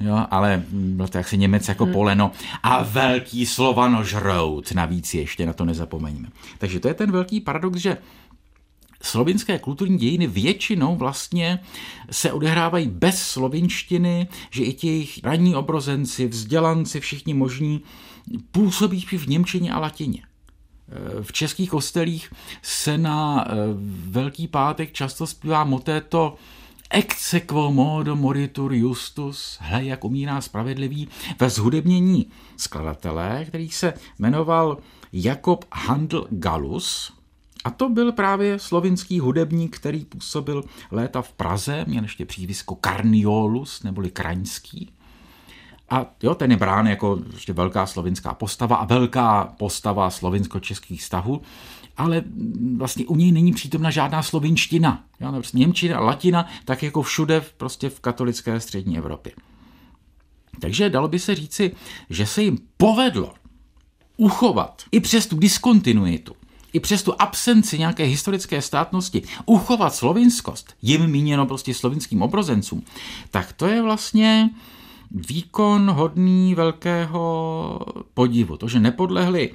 jo, 0.00 0.26
ale 0.30 0.62
byl 0.70 1.08
to 1.08 1.18
jaksi 1.18 1.38
Němec 1.38 1.68
jako 1.68 1.84
hmm. 1.84 1.92
poleno 1.92 2.32
a 2.62 2.82
velký 2.82 3.46
slovanožrout, 3.46 4.72
navíc 4.72 5.14
ještě, 5.14 5.46
na 5.46 5.52
to 5.52 5.64
nezapomeňme. 5.64 6.28
Takže 6.58 6.80
to 6.80 6.88
je 6.88 6.94
ten 6.94 7.12
velký 7.12 7.40
paradox, 7.40 7.78
že 7.78 7.96
slovinské 9.02 9.58
kulturní 9.58 9.98
dějiny 9.98 10.26
většinou 10.26 10.96
vlastně 10.96 11.60
se 12.10 12.32
odehrávají 12.32 12.88
bez 12.88 13.22
slovinštiny, 13.22 14.28
že 14.50 14.64
i 14.64 14.72
ti 14.72 15.08
ranní 15.24 15.54
obrozenci, 15.54 16.26
vzdělanci, 16.26 17.00
všichni 17.00 17.34
možní 17.34 17.80
působí 18.50 19.00
v 19.00 19.26
Němčině 19.26 19.72
a 19.72 19.78
latině. 19.78 20.22
V 21.22 21.32
českých 21.32 21.70
kostelích 21.70 22.32
se 22.62 22.98
na 22.98 23.44
eh, 23.44 23.54
Velký 24.08 24.48
pátek 24.48 24.92
často 24.92 25.26
zpívá 25.26 25.64
motéto 25.64 26.36
Ecce 26.90 27.40
quo 27.40 27.72
modo 27.72 28.16
moritur 28.16 28.72
justus, 28.72 29.58
hle, 29.60 29.84
jak 29.84 30.04
umírá 30.04 30.40
spravedlivý, 30.40 31.08
ve 31.40 31.50
zhudebnění 31.50 32.26
skladatele, 32.56 33.44
který 33.48 33.70
se 33.70 33.94
jmenoval 34.18 34.78
Jakob 35.12 35.64
Handel 35.72 36.26
Galus, 36.30 37.12
a 37.64 37.70
to 37.70 37.88
byl 37.88 38.12
právě 38.12 38.58
slovinský 38.58 39.20
hudebník, 39.20 39.76
který 39.76 40.04
působil 40.04 40.64
léta 40.90 41.22
v 41.22 41.32
Praze, 41.32 41.84
měl 41.88 42.02
ještě 42.02 42.24
přívisko 42.24 42.74
Karniolus, 42.74 43.82
neboli 43.82 44.10
Kraňský. 44.10 44.92
A 45.90 46.06
jo, 46.22 46.34
ten 46.34 46.50
je 46.50 46.56
brán 46.56 46.86
jako 46.86 47.18
ještě 47.32 47.52
velká 47.52 47.86
slovinská 47.86 48.34
postava 48.34 48.76
a 48.76 48.84
velká 48.84 49.54
postava 49.58 50.10
slovinsko-českých 50.10 51.00
vztahů, 51.00 51.42
ale 51.96 52.22
vlastně 52.76 53.06
u 53.06 53.16
něj 53.16 53.32
není 53.32 53.52
přítomna 53.52 53.90
žádná 53.90 54.22
slovinština. 54.22 55.04
Jo, 55.20 55.32
prostě 55.32 55.58
Němčina, 55.58 56.00
latina, 56.00 56.46
tak 56.64 56.82
jako 56.82 57.02
všude 57.02 57.40
prostě 57.56 57.90
v 57.90 58.00
katolické 58.00 58.60
střední 58.60 58.98
Evropě. 58.98 59.32
Takže 60.60 60.90
dalo 60.90 61.08
by 61.08 61.18
se 61.18 61.34
říci, 61.34 61.74
že 62.10 62.26
se 62.26 62.42
jim 62.42 62.58
povedlo 62.76 63.34
uchovat 64.16 64.82
i 64.92 65.00
přes 65.00 65.26
tu 65.26 65.36
diskontinuitu 65.36 66.34
i 66.72 66.80
přes 66.80 67.02
tu 67.02 67.12
absenci 67.18 67.78
nějaké 67.78 68.04
historické 68.04 68.62
státnosti 68.62 69.22
uchovat 69.46 69.94
slovinskost, 69.94 70.74
jim 70.82 71.06
míněno 71.06 71.46
prostě 71.46 71.74
slovinským 71.74 72.22
obrozencům, 72.22 72.82
tak 73.30 73.52
to 73.52 73.66
je 73.66 73.82
vlastně 73.82 74.50
výkon 75.10 75.90
hodný 75.90 76.54
velkého 76.54 77.80
podivu. 78.14 78.56
To, 78.56 78.68
že 78.68 78.80
nepodlehli 78.80 79.54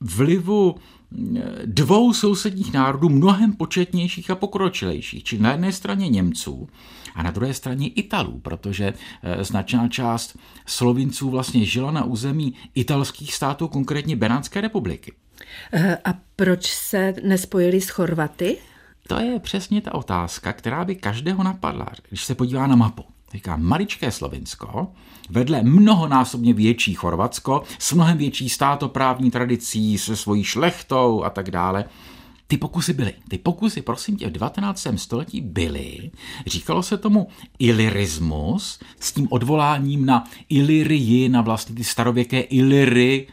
vlivu 0.00 0.74
eh, 0.76 1.42
dvou 1.66 2.12
sousedních 2.12 2.72
národů 2.72 3.08
mnohem 3.08 3.52
početnějších 3.52 4.30
a 4.30 4.34
pokročilejších, 4.34 5.24
či 5.24 5.38
na 5.38 5.52
jedné 5.52 5.72
straně 5.72 6.08
Němců 6.08 6.68
a 7.14 7.22
na 7.22 7.30
druhé 7.30 7.54
straně 7.54 7.88
Italů, 7.88 8.40
protože 8.40 8.94
eh, 9.22 9.44
značná 9.44 9.88
část 9.88 10.38
Slovinců 10.66 11.30
vlastně 11.30 11.64
žila 11.64 11.90
na 11.90 12.04
území 12.04 12.54
italských 12.74 13.34
států, 13.34 13.68
konkrétně 13.68 14.16
Benátské 14.16 14.60
republiky. 14.60 15.12
Eh, 15.72 15.98
a 16.04 16.14
proč 16.36 16.66
se 16.66 17.14
nespojili 17.22 17.80
s 17.80 17.88
Chorvaty? 17.88 18.58
To 19.08 19.20
je 19.20 19.40
přesně 19.40 19.80
ta 19.80 19.94
otázka, 19.94 20.52
která 20.52 20.84
by 20.84 20.96
každého 20.96 21.42
napadla, 21.42 21.86
když 22.08 22.24
se 22.24 22.34
podívá 22.34 22.66
na 22.66 22.76
mapu. 22.76 23.04
Říká 23.32 23.56
maličké 23.56 24.10
Slovinsko, 24.10 24.92
vedle 25.30 25.62
mnohonásobně 25.62 26.54
větší 26.54 26.94
Chorvatsko, 26.94 27.62
s 27.78 27.92
mnohem 27.92 28.18
větší 28.18 28.48
státoprávní 28.48 29.30
tradicí, 29.30 29.98
se 29.98 30.16
svojí 30.16 30.44
šlechtou 30.44 31.24
a 31.24 31.30
tak 31.30 31.50
dále. 31.50 31.84
Ty 32.48 32.56
pokusy 32.56 32.92
byly. 32.92 33.12
Ty 33.28 33.38
pokusy, 33.38 33.82
prosím 33.82 34.16
tě, 34.16 34.28
v 34.28 34.32
19. 34.32 34.86
století 34.96 35.40
byly. 35.40 36.10
Říkalo 36.46 36.82
se 36.82 36.98
tomu 36.98 37.28
ilirismus 37.58 38.80
s 39.00 39.12
tím 39.12 39.28
odvoláním 39.30 40.06
na 40.06 40.24
Ilirii, 40.48 41.28
na 41.28 41.40
vlastně 41.40 41.74
ty 41.74 41.84
starověké 41.84 42.40
Iliry, 42.40 43.28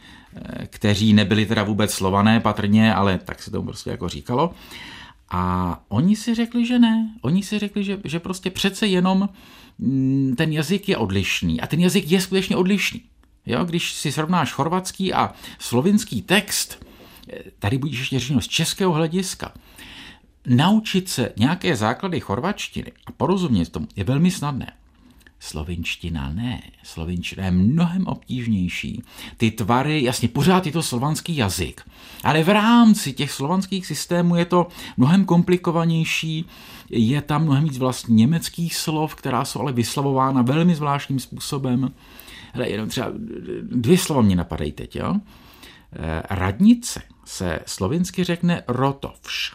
kteří 0.66 1.12
nebyli 1.12 1.46
teda 1.46 1.62
vůbec 1.62 1.92
slované 1.92 2.40
patrně, 2.40 2.94
ale 2.94 3.18
tak 3.18 3.42
se 3.42 3.50
tomu 3.50 3.64
prostě 3.64 3.90
jako 3.90 4.08
říkalo. 4.08 4.54
A 5.30 5.82
oni 5.88 6.16
si 6.16 6.34
řekli, 6.34 6.66
že 6.66 6.78
ne. 6.78 7.14
Oni 7.20 7.42
si 7.42 7.58
řekli, 7.58 7.84
že, 7.84 7.98
že 8.04 8.20
prostě 8.20 8.50
přece 8.50 8.86
jenom 8.86 9.28
mm, 9.78 10.34
ten 10.36 10.52
jazyk 10.52 10.88
je 10.88 10.96
odlišný. 10.96 11.60
A 11.60 11.66
ten 11.66 11.80
jazyk 11.80 12.10
je 12.10 12.20
skutečně 12.20 12.56
odlišný. 12.56 13.02
Jo, 13.46 13.64
když 13.64 13.92
si 13.92 14.12
srovnáš 14.12 14.52
chorvatský 14.52 15.12
a 15.12 15.32
slovinský 15.58 16.22
text, 16.22 16.86
eh, 17.28 17.38
tady 17.58 17.78
budeš 17.78 17.98
ještě 17.98 18.18
řečeno 18.20 18.40
z 18.40 18.48
českého 18.48 18.92
hlediska, 18.92 19.52
naučit 20.46 21.08
se 21.08 21.32
nějaké 21.36 21.76
základy 21.76 22.20
chorvačtiny 22.20 22.92
a 23.06 23.12
porozumět 23.12 23.68
tomu 23.68 23.88
je 23.96 24.04
velmi 24.04 24.30
snadné. 24.30 24.72
Slovinština 25.44 26.32
ne. 26.32 26.62
Slovinština 26.82 27.44
je 27.44 27.50
mnohem 27.50 28.06
obtížnější. 28.06 29.02
Ty 29.36 29.50
tvary, 29.50 30.02
jasně, 30.02 30.28
pořád 30.28 30.66
je 30.66 30.72
to 30.72 30.82
slovanský 30.82 31.36
jazyk, 31.36 31.82
ale 32.24 32.44
v 32.44 32.48
rámci 32.48 33.12
těch 33.12 33.32
slovanských 33.32 33.86
systémů 33.86 34.36
je 34.36 34.44
to 34.44 34.68
mnohem 34.96 35.24
komplikovanější, 35.24 36.44
je 36.90 37.22
tam 37.22 37.44
mnohem 37.44 37.64
víc 37.64 37.78
vlastně 37.78 38.14
německých 38.14 38.76
slov, 38.76 39.14
která 39.14 39.44
jsou 39.44 39.60
ale 39.60 39.72
vyslavována 39.72 40.42
velmi 40.42 40.74
zvláštním 40.74 41.20
způsobem. 41.20 41.90
Hele, 42.52 42.68
jenom 42.68 42.88
třeba 42.88 43.08
dvě 43.62 43.98
slova 43.98 44.22
mě 44.22 44.36
napadají 44.36 44.72
teď, 44.72 44.96
jo? 44.96 45.14
Eh, 45.92 46.22
radnice 46.30 47.02
se 47.24 47.58
slovinsky 47.66 48.24
řekne 48.24 48.62
rotovš, 48.68 49.54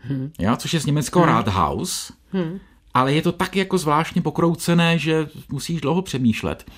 hmm. 0.00 0.32
jo? 0.38 0.56
což 0.56 0.74
je 0.74 0.80
z 0.80 0.86
německého 0.86 1.24
hmm. 1.24 1.34
Rathaus, 1.34 2.12
hmm 2.32 2.58
ale 2.96 3.14
je 3.14 3.22
to 3.22 3.32
tak 3.32 3.56
jako 3.56 3.78
zvláštně 3.78 4.22
pokroucené, 4.22 4.98
že 4.98 5.28
musíš 5.48 5.80
dlouho 5.80 6.02
přemýšlet. 6.02 6.70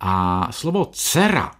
A 0.00 0.48
slovo 0.52 0.90
dcera, 0.92 1.50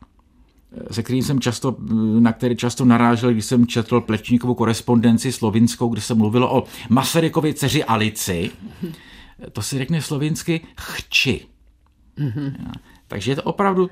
se 0.90 1.02
kterým 1.02 1.22
jsem 1.22 1.40
často, 1.40 1.76
na 2.20 2.32
který 2.32 2.56
často 2.56 2.84
narážel, 2.84 3.32
když 3.32 3.44
jsem 3.44 3.66
četl 3.66 4.00
Plečníkovou 4.00 4.54
korespondenci 4.54 5.32
slovinskou, 5.32 5.88
kde 5.88 6.00
se 6.00 6.14
mluvilo 6.14 6.56
o 6.56 6.64
Masarykově 6.88 7.54
dceři 7.54 7.84
Alici, 7.84 8.50
to 9.52 9.62
se 9.62 9.78
řekne 9.78 10.02
slovinsky 10.02 10.60
chči. 10.80 11.46
Mm-hmm. 12.18 12.72
Takže 13.08 13.32
je 13.32 13.36
to 13.36 13.42
opravdu 13.42 13.90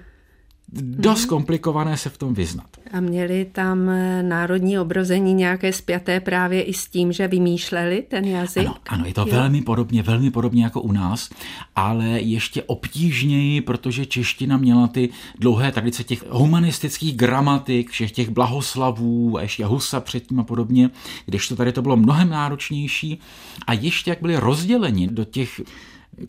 dost 0.72 1.24
komplikované 1.24 1.96
se 1.96 2.10
v 2.10 2.18
tom 2.18 2.34
vyznat. 2.34 2.66
A 2.92 3.00
měli 3.00 3.44
tam 3.52 3.88
eh, 3.88 4.22
národní 4.22 4.78
obrození 4.78 5.34
nějaké 5.34 5.72
spjaté 5.72 6.20
právě 6.20 6.62
i 6.62 6.74
s 6.74 6.86
tím, 6.86 7.12
že 7.12 7.28
vymýšleli 7.28 8.02
ten 8.08 8.24
jazyk? 8.24 8.66
Ano, 8.66 8.76
ano 8.88 9.04
je 9.06 9.14
to 9.14 9.20
jo. 9.20 9.26
velmi 9.30 9.62
podobně, 9.62 10.02
velmi 10.02 10.30
podobně 10.30 10.64
jako 10.64 10.80
u 10.80 10.92
nás, 10.92 11.30
ale 11.76 12.06
ještě 12.06 12.62
obtížněji, 12.62 13.60
protože 13.60 14.06
čeština 14.06 14.56
měla 14.56 14.86
ty 14.86 15.08
dlouhé 15.38 15.72
tradice 15.72 16.04
těch 16.04 16.30
humanistických 16.30 17.16
gramatik, 17.16 17.90
všech 17.90 18.12
těch 18.12 18.28
blahoslavů 18.28 19.38
a 19.38 19.42
ještě 19.42 19.64
Husa 19.64 20.00
předtím 20.00 20.40
a 20.40 20.44
podobně, 20.44 20.90
když 21.26 21.48
to 21.48 21.56
tady 21.56 21.72
to 21.72 21.82
bylo 21.82 21.96
mnohem 21.96 22.28
náročnější 22.28 23.20
a 23.66 23.72
ještě 23.72 24.10
jak 24.10 24.20
byli 24.22 24.36
rozděleni 24.36 25.08
do 25.08 25.24
těch 25.24 25.60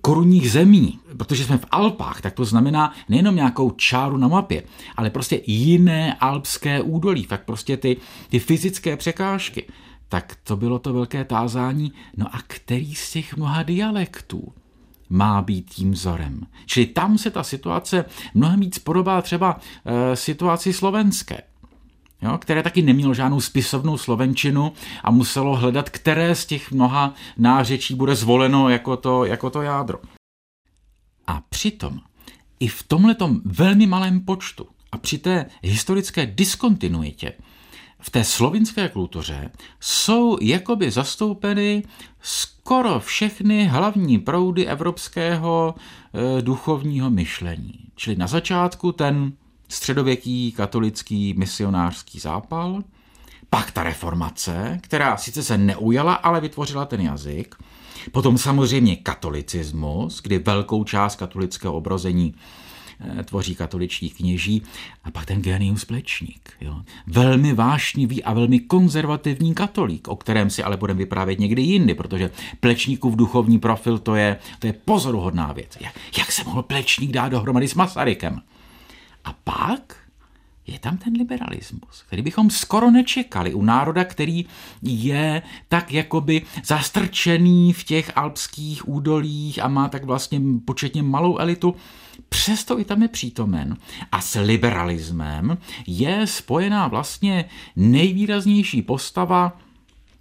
korunních 0.02 0.52
zemí, 0.52 1.00
protože 1.18 1.44
jsme 1.44 1.58
v 1.58 1.66
Alpách, 1.72 2.22
tak 2.22 2.34
to 2.34 2.46
znamená 2.46 2.94
nejenom 3.10 3.36
nějakou 3.36 3.72
čáru 3.72 4.18
na 4.18 4.28
mapě, 4.28 4.64
ale 4.96 5.10
prostě 5.10 5.42
jiné 5.46 6.14
alpské 6.14 6.82
údolí, 6.82 7.26
tak 7.26 7.46
prostě 7.46 7.78
ty, 7.78 7.98
ty 8.30 8.40
fyzické 8.40 8.98
překážky. 8.98 9.68
Tak 10.10 10.38
to 10.44 10.58
bylo 10.58 10.80
to 10.80 10.94
velké 10.94 11.26
tázání, 11.26 11.94
no 12.18 12.36
a 12.36 12.40
který 12.48 12.96
z 12.96 13.12
těch 13.12 13.38
mnoha 13.38 13.64
dialektů 13.64 14.54
má 15.10 15.42
být 15.42 15.70
tím 15.70 15.92
vzorem. 15.92 16.48
Čili 16.66 16.86
tam 16.86 17.18
se 17.18 17.30
ta 17.30 17.44
situace 17.44 18.06
mnohem 18.34 18.60
víc 18.60 18.80
podobá 18.80 19.22
třeba 19.22 19.60
e, 19.86 20.16
situaci 20.16 20.74
slovenské 20.74 21.42
jo, 22.22 22.38
které 22.38 22.64
taky 22.64 22.82
nemělo 22.82 23.14
žádnou 23.14 23.42
spisovnou 23.42 23.98
slovenčinu 23.98 24.74
a 25.04 25.12
muselo 25.12 25.56
hledat, 25.56 25.90
které 25.90 26.36
z 26.36 26.46
těch 26.46 26.72
mnoha 26.72 27.14
nářečí 27.38 27.96
bude 27.96 28.16
zvoleno 28.16 28.70
jako 28.70 28.98
to, 28.98 29.26
jako 29.26 29.50
to 29.50 29.62
jádro. 29.62 30.00
A 31.28 31.42
přitom 31.50 32.00
i 32.60 32.68
v 32.68 32.84
tomhletom 32.84 33.42
velmi 33.46 33.88
malém 33.88 34.20
počtu 34.20 34.68
a 34.92 34.98
při 34.98 35.18
té 35.18 35.46
historické 35.62 36.26
diskontinuitě 36.26 37.34
v 38.02 38.10
té 38.10 38.24
slovinské 38.24 38.90
kultuře 38.90 39.52
jsou 39.80 40.38
jakoby 40.42 40.92
zastoupeny 40.92 41.84
skoro 42.22 43.00
všechny 43.00 43.66
hlavní 43.66 44.20
proudy 44.20 44.68
evropského 44.68 45.76
e, 45.78 46.42
duchovního 46.42 47.10
myšlení. 47.10 47.74
Čili 47.96 48.16
na 48.16 48.28
začátku 48.28 48.92
ten 48.92 49.34
středověký 49.72 50.52
katolický 50.52 51.34
misionářský 51.38 52.20
zápal, 52.20 52.84
pak 53.50 53.72
ta 53.72 53.84
reformace, 53.84 54.80
která 54.82 55.18
sice 55.18 55.44
se 55.44 55.58
neujala, 55.58 56.14
ale 56.14 56.42
vytvořila 56.42 56.86
ten 56.86 57.02
jazyk, 57.02 57.56
potom 58.12 58.38
samozřejmě 58.38 58.96
katolicismus, 58.96 60.22
kdy 60.22 60.40
velkou 60.40 60.84
část 60.84 61.16
katolického 61.16 61.74
obrození 61.74 62.36
eh, 63.00 63.24
tvoří 63.24 63.56
katoličtí 63.56 64.10
kněží, 64.10 64.62
a 65.04 65.12
pak 65.12 65.26
ten 65.26 65.42
genius 65.42 65.86
Plečník. 65.86 66.54
Jo. 66.62 66.82
Velmi 67.08 67.54
vášnivý 67.54 68.24
a 68.24 68.34
velmi 68.34 68.60
konzervativní 68.60 69.56
katolík, 69.56 70.08
o 70.08 70.16
kterém 70.16 70.50
si 70.50 70.64
ale 70.64 70.78
budeme 70.78 70.98
vyprávět 70.98 71.40
někdy 71.40 71.62
jindy, 71.62 71.94
protože 71.94 72.32
Plečníkův 72.60 73.16
duchovní 73.16 73.60
profil 73.60 73.98
to 73.98 74.16
je, 74.16 74.38
to 74.60 74.68
je 74.68 74.74
pozoruhodná 74.74 75.54
věc. 75.54 75.78
Jak, 75.80 75.94
jak 76.18 76.32
se 76.32 76.44
mohl 76.44 76.64
Plečník 76.64 77.12
dát 77.12 77.30
dohromady 77.30 77.68
s 77.68 77.76
Masarykem? 77.76 78.42
A 79.26 79.34
pak 79.34 79.98
je 80.68 80.80
tam 80.80 80.98
ten 80.98 81.14
liberalismus, 81.14 82.04
který 82.08 82.22
bychom 82.22 82.50
skoro 82.50 82.92
nečekali 82.92 83.54
u 83.54 83.62
národa, 83.62 84.04
který 84.04 84.46
je 84.82 85.42
tak 85.68 85.92
jakoby 85.92 86.42
zastrčený 86.66 87.74
v 87.74 87.84
těch 87.84 88.12
alpských 88.16 88.90
údolích 88.90 89.64
a 89.64 89.68
má 89.68 89.90
tak 89.90 90.04
vlastně 90.04 90.42
početně 90.66 91.04
malou 91.04 91.38
elitu. 91.38 91.76
Přesto 92.30 92.80
i 92.80 92.86
tam 92.86 93.02
je 93.02 93.08
přítomen. 93.08 93.78
A 94.12 94.22
s 94.22 94.40
liberalismem 94.40 95.58
je 95.88 96.28
spojená 96.28 96.88
vlastně 96.88 97.46
nejvýraznější 97.76 98.82
postava 98.82 99.58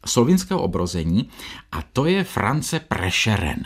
slovinského 0.06 0.62
obrození 0.62 1.28
a 1.72 1.82
to 1.82 2.04
je 2.04 2.24
France 2.24 2.80
Prešeren. 2.80 3.62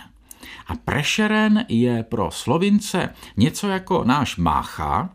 A 0.66 0.74
Prešeren 0.74 1.64
je 1.68 2.02
pro 2.02 2.30
Slovince 2.30 3.10
něco 3.36 3.68
jako 3.68 4.04
náš 4.04 4.36
Mácha, 4.36 5.10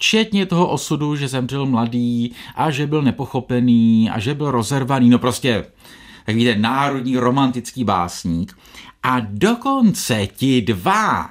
včetně 0.00 0.46
toho 0.46 0.68
osudu, 0.68 1.16
že 1.16 1.28
zemřel 1.28 1.66
mladý 1.66 2.32
a 2.54 2.70
že 2.70 2.86
byl 2.86 3.02
nepochopený 3.02 4.10
a 4.10 4.18
že 4.18 4.34
byl 4.34 4.50
rozervaný, 4.50 5.10
no 5.10 5.18
prostě, 5.18 5.66
tak 6.26 6.36
víte, 6.36 6.54
národní 6.58 7.16
romantický 7.16 7.84
básník. 7.84 8.58
A 9.02 9.20
dokonce 9.20 10.26
ti 10.26 10.62
dva 10.62 11.30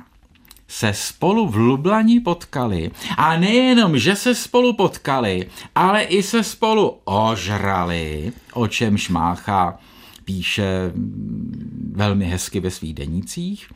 se 0.67 0.93
spolu 0.93 1.47
v 1.47 1.55
Lublani 1.55 2.19
potkali 2.19 2.91
a 3.17 3.38
nejenom, 3.38 3.97
že 3.97 4.15
se 4.15 4.36
spolu 4.36 4.73
potkali, 4.73 5.49
ale 5.75 6.01
i 6.03 6.23
se 6.23 6.43
spolu 6.43 6.97
ožrali, 7.05 8.34
o 8.53 8.67
čem 8.67 8.97
Šmácha 8.97 9.79
píše 10.25 10.91
velmi 11.91 12.25
hezky 12.25 12.60
ve 12.60 12.71
svých 12.71 12.93
denících. 12.93 13.69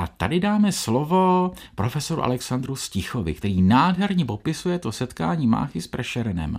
A 0.00 0.06
tady 0.06 0.40
dáme 0.40 0.72
slovo 0.72 1.52
profesoru 1.74 2.22
Alexandru 2.24 2.76
Stichovi, 2.76 3.34
který 3.34 3.62
nádherně 3.62 4.24
popisuje 4.24 4.78
to 4.78 4.92
setkání 4.92 5.46
Máchy 5.46 5.80
s 5.80 5.86
Prešerenem 5.86 6.56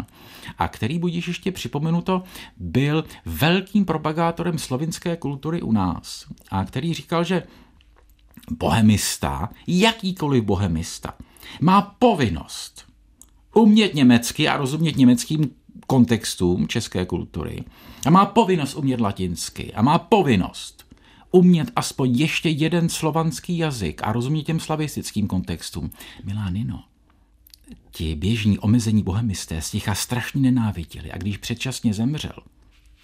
a 0.57 0.67
který, 0.67 0.99
budíš 0.99 1.27
ještě 1.27 1.51
připomenuto, 1.51 2.23
byl 2.57 3.03
velkým 3.25 3.85
propagátorem 3.85 4.57
slovinské 4.57 5.17
kultury 5.17 5.61
u 5.61 5.71
nás 5.71 6.25
a 6.51 6.65
který 6.65 6.93
říkal, 6.93 7.23
že 7.23 7.43
bohemista, 8.51 9.49
jakýkoliv 9.67 10.43
bohemista, 10.43 11.13
má 11.61 11.81
povinnost 11.81 12.85
umět 13.55 13.93
německy 13.93 14.47
a 14.47 14.57
rozumět 14.57 14.97
německým 14.97 15.49
kontextům 15.87 16.67
české 16.67 17.05
kultury 17.05 17.63
a 18.05 18.09
má 18.09 18.25
povinnost 18.25 18.75
umět 18.75 19.01
latinsky 19.01 19.73
a 19.73 19.81
má 19.81 19.99
povinnost 19.99 20.80
umět 21.31 21.71
aspoň 21.75 22.19
ještě 22.19 22.49
jeden 22.49 22.89
slovanský 22.89 23.57
jazyk 23.57 24.01
a 24.03 24.11
rozumět 24.11 24.43
těm 24.43 24.59
slavistickým 24.59 25.27
kontextům. 25.27 25.91
Milá 26.23 26.49
Nino, 26.49 26.83
ti 27.91 28.15
běžní 28.15 28.59
omezení 28.59 29.03
bohemisté 29.03 29.61
sticha 29.61 29.95
strašně 29.95 30.41
nenáviděli 30.41 31.11
a 31.11 31.17
když 31.17 31.37
předčasně 31.37 31.93
zemřel, 31.93 32.35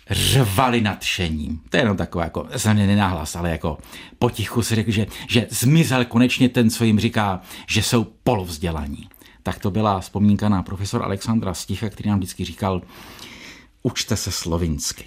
řvali 0.09 0.81
nadšením. 0.81 1.61
To 1.69 1.77
je 1.77 1.83
jenom 1.83 1.97
takové 1.97 2.23
jako, 2.23 2.47
za 2.53 2.73
mě 2.73 2.87
nenáhlas, 2.87 3.35
ale 3.35 3.49
jako 3.49 3.77
potichu 4.19 4.61
si 4.61 4.75
řekl, 4.75 4.91
že, 4.91 5.07
že 5.27 5.47
zmizel 5.49 6.05
konečně 6.05 6.49
ten, 6.49 6.69
co 6.69 6.83
jim 6.83 6.99
říká, 6.99 7.41
že 7.67 7.83
jsou 7.83 8.03
polovzdělaní. 8.23 9.09
Tak 9.43 9.59
to 9.59 9.71
byla 9.71 9.99
vzpomínka 9.99 10.49
na 10.49 10.63
profesor 10.63 11.03
Alexandra 11.03 11.53
Sticha, 11.53 11.89
který 11.89 12.09
nám 12.09 12.19
vždycky 12.19 12.45
říkal, 12.45 12.81
učte 13.83 14.17
se 14.17 14.31
slovinsky. 14.31 15.05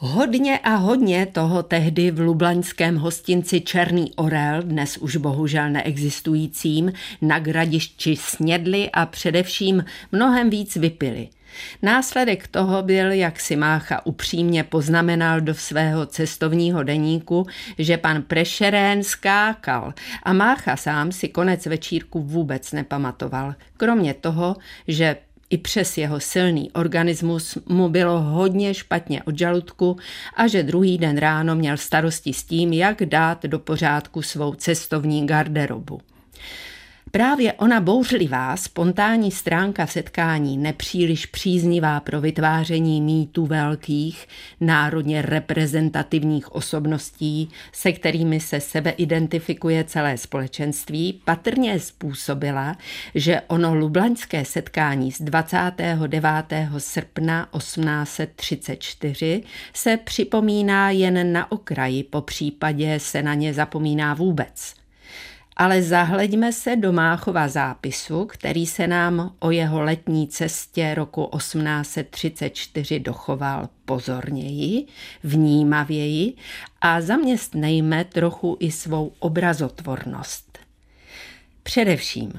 Hodně 0.00 0.58
a 0.58 0.74
hodně 0.74 1.26
toho 1.26 1.62
tehdy 1.62 2.10
v 2.10 2.20
lublaňském 2.20 2.96
hostinci 2.96 3.60
Černý 3.60 4.12
orel, 4.16 4.62
dnes 4.62 4.96
už 4.96 5.16
bohužel 5.16 5.70
neexistujícím, 5.70 6.92
na 7.22 7.38
gradišči 7.38 8.16
snědli 8.16 8.90
a 8.90 9.06
především 9.06 9.84
mnohem 10.12 10.50
víc 10.50 10.76
vypili. 10.76 11.28
Následek 11.82 12.48
toho 12.48 12.82
byl, 12.82 13.12
jak 13.12 13.40
si 13.40 13.56
Mácha 13.56 14.06
upřímně 14.06 14.64
poznamenal 14.64 15.40
do 15.40 15.54
svého 15.54 16.06
cestovního 16.06 16.82
deníku, 16.82 17.46
že 17.78 17.96
pan 17.96 18.22
Prešerén 18.22 19.02
skákal 19.02 19.94
a 20.22 20.32
Mácha 20.32 20.76
sám 20.76 21.12
si 21.12 21.28
konec 21.28 21.66
večírku 21.66 22.22
vůbec 22.22 22.72
nepamatoval. 22.72 23.54
Kromě 23.76 24.14
toho, 24.14 24.56
že 24.88 25.16
i 25.50 25.58
přes 25.58 25.98
jeho 25.98 26.20
silný 26.20 26.70
organismus 26.72 27.58
mu 27.68 27.88
bylo 27.88 28.20
hodně 28.20 28.74
špatně 28.74 29.22
od 29.22 29.38
žaludku 29.38 29.96
a 30.36 30.46
že 30.46 30.62
druhý 30.62 30.98
den 30.98 31.18
ráno 31.18 31.54
měl 31.54 31.76
starosti 31.76 32.32
s 32.32 32.44
tím, 32.44 32.72
jak 32.72 33.02
dát 33.04 33.42
do 33.42 33.58
pořádku 33.58 34.22
svou 34.22 34.54
cestovní 34.54 35.26
garderobu. 35.26 36.00
Právě 37.10 37.52
ona 37.52 37.80
bouřlivá, 37.80 38.56
spontánní 38.56 39.30
stránka 39.30 39.86
setkání, 39.86 40.58
nepříliš 40.58 41.26
příznivá 41.26 42.00
pro 42.00 42.20
vytváření 42.20 43.00
mýtů 43.00 43.46
velkých, 43.46 44.28
národně 44.60 45.22
reprezentativních 45.22 46.54
osobností, 46.54 47.50
se 47.72 47.92
kterými 47.92 48.40
se 48.40 48.60
sebe 48.60 48.90
identifikuje 48.90 49.84
celé 49.84 50.18
společenství, 50.18 51.20
patrně 51.24 51.80
způsobila, 51.80 52.76
že 53.14 53.40
ono 53.46 53.74
lublaňské 53.74 54.44
setkání 54.44 55.12
z 55.12 55.20
29. 55.20 56.24
srpna 56.78 57.48
1834 57.56 59.42
se 59.74 59.96
připomíná 59.96 60.90
jen 60.90 61.32
na 61.32 61.52
okraji, 61.52 62.04
po 62.04 62.20
případě 62.20 63.00
se 63.00 63.22
na 63.22 63.34
ně 63.34 63.54
zapomíná 63.54 64.14
vůbec. 64.14 64.78
Ale 65.58 65.82
zahleďme 65.82 66.52
se 66.52 66.76
do 66.76 66.92
Máchova 66.92 67.48
zápisu, 67.48 68.24
který 68.24 68.66
se 68.66 68.86
nám 68.86 69.34
o 69.38 69.50
jeho 69.50 69.82
letní 69.82 70.28
cestě 70.28 70.94
roku 70.94 71.30
1834 71.36 73.00
dochoval 73.00 73.68
pozorněji, 73.84 74.86
vnímavěji 75.22 76.34
a 76.80 77.00
zaměstnejme 77.00 78.04
trochu 78.04 78.56
i 78.60 78.70
svou 78.70 79.12
obrazotvornost. 79.18 80.58
Především, 81.62 82.32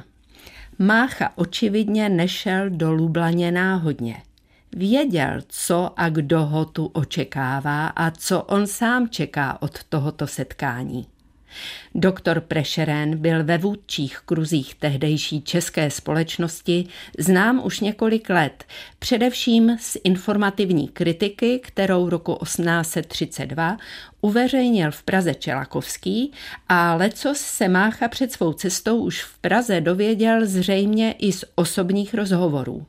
Mácha 0.80 1.32
očividně 1.36 2.10
nešel 2.10 2.70
do 2.70 2.92
Lublaně 2.92 3.52
náhodně. 3.52 4.22
Věděl, 4.76 5.42
co 5.48 5.94
a 5.98 6.10
kdo 6.10 6.46
ho 6.46 6.66
tu 6.66 6.86
očekává 6.86 7.88
a 7.88 8.12
co 8.12 8.42
on 8.42 8.68
sám 8.68 9.10
čeká 9.10 9.62
od 9.62 9.84
tohoto 9.84 10.28
setkání. 10.28 11.08
Doktor 11.96 12.40
Prešeren 12.40 13.18
byl 13.18 13.44
ve 13.44 13.58
vůdčích 13.58 14.20
kruzích 14.26 14.76
tehdejší 14.76 15.42
české 15.42 15.90
společnosti 15.90 16.88
znám 17.18 17.62
už 17.66 17.80
několik 17.80 18.30
let, 18.30 18.64
především 19.00 19.78
z 19.80 19.98
informativní 20.04 20.88
kritiky, 20.88 21.60
kterou 21.60 22.10
roku 22.10 22.38
1832 22.44 23.78
uveřejnil 24.22 24.92
v 24.92 25.04
Praze 25.04 25.34
Čelakovský 25.34 26.32
a 26.70 26.96
lecos 26.96 27.38
se 27.38 27.68
Mácha 27.68 28.08
před 28.08 28.32
svou 28.32 28.54
cestou 28.54 28.98
už 28.98 29.24
v 29.24 29.38
Praze 29.38 29.82
dověděl 29.82 30.46
zřejmě 30.46 31.12
i 31.12 31.32
z 31.32 31.46
osobních 31.56 32.14
rozhovorů. 32.14 32.86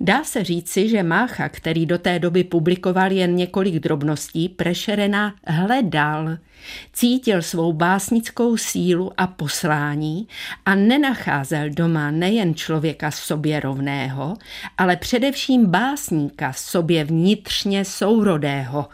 Dá 0.00 0.24
se 0.24 0.44
říci, 0.44 0.88
že 0.88 1.02
Mácha, 1.02 1.48
který 1.48 1.86
do 1.86 1.98
té 1.98 2.18
doby 2.18 2.44
publikoval 2.44 3.12
jen 3.12 3.36
několik 3.36 3.74
drobností, 3.74 4.48
Prešerena 4.48 5.34
hledal. 5.46 6.38
Cítil 6.92 7.42
svou 7.42 7.72
básnickou 7.72 8.56
sílu 8.56 9.12
a 9.16 9.26
poslání 9.26 10.28
a 10.66 10.74
nenacházel 10.74 11.70
doma 11.70 12.10
nejen 12.10 12.54
člověka 12.54 13.10
sobě 13.10 13.60
rovného, 13.60 14.36
ale 14.78 14.96
především 14.96 15.66
básníka 15.66 16.52
sobě 16.52 17.04
vnitřně 17.04 17.84
sourodého. 17.84 18.88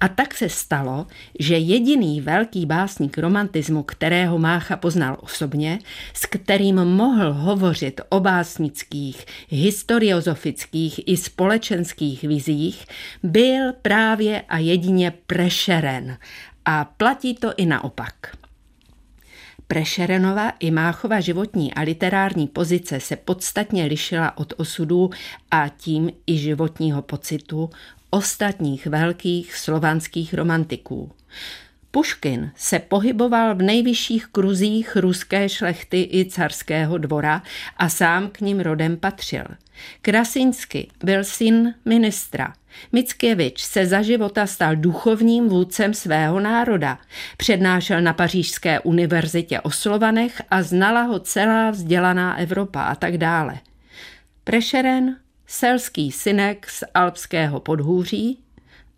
A 0.00 0.08
tak 0.08 0.34
se 0.34 0.48
stalo, 0.48 1.06
že 1.38 1.58
jediný 1.58 2.20
velký 2.20 2.66
básník 2.66 3.18
romantismu, 3.18 3.82
kterého 3.82 4.38
Mácha 4.38 4.76
poznal 4.76 5.16
osobně, 5.20 5.78
s 6.14 6.26
kterým 6.26 6.84
mohl 6.84 7.32
hovořit 7.32 8.00
o 8.08 8.20
básnických, 8.20 9.26
historiozofických 9.48 10.47
i 11.06 11.16
společenských 11.16 12.22
vizích, 12.22 12.86
byl 13.22 13.72
právě 13.82 14.40
a 14.48 14.58
jedině 14.58 15.12
Prešeren 15.26 16.18
a 16.64 16.84
platí 16.84 17.34
to 17.34 17.52
i 17.56 17.66
naopak. 17.66 18.36
Prešerenova 19.66 20.52
i 20.60 20.70
Máchova 20.70 21.20
životní 21.20 21.74
a 21.74 21.80
literární 21.80 22.46
pozice 22.46 23.00
se 23.00 23.16
podstatně 23.16 23.84
lišila 23.84 24.38
od 24.38 24.52
osudů 24.56 25.10
a 25.50 25.68
tím 25.68 26.10
i 26.26 26.38
životního 26.38 27.02
pocitu 27.02 27.70
ostatních 28.10 28.86
velkých 28.86 29.56
slovanských 29.56 30.34
romantiků. 30.34 31.12
Puškin 31.90 32.50
se 32.56 32.78
pohyboval 32.78 33.54
v 33.54 33.62
nejvyšších 33.62 34.26
kruzích 34.26 34.96
ruské 34.96 35.48
šlechty 35.48 36.08
i 36.12 36.24
carského 36.24 36.98
dvora 36.98 37.42
a 37.76 37.88
sám 37.88 38.28
k 38.28 38.40
ním 38.40 38.60
rodem 38.60 38.96
patřil. 38.96 39.44
Krasinsky 40.02 40.88
byl 41.04 41.24
syn 41.24 41.74
ministra. 41.84 42.52
Mickiewicz 42.92 43.60
se 43.60 43.86
za 43.86 44.02
života 44.02 44.46
stal 44.46 44.76
duchovním 44.76 45.48
vůdcem 45.48 45.94
svého 45.94 46.40
národa. 46.40 46.98
Přednášel 47.36 48.00
na 48.00 48.12
Pařížské 48.12 48.80
univerzitě 48.80 49.60
o 49.60 49.70
Slovanech 49.70 50.42
a 50.50 50.62
znala 50.62 51.02
ho 51.02 51.18
celá 51.18 51.70
vzdělaná 51.70 52.36
Evropa 52.36 52.82
a 52.82 52.94
tak 52.94 53.18
dále. 53.18 53.58
Prešeren, 54.44 55.16
selský 55.46 56.12
synek 56.12 56.70
z 56.70 56.84
alpského 56.94 57.60
podhůří 57.60 58.38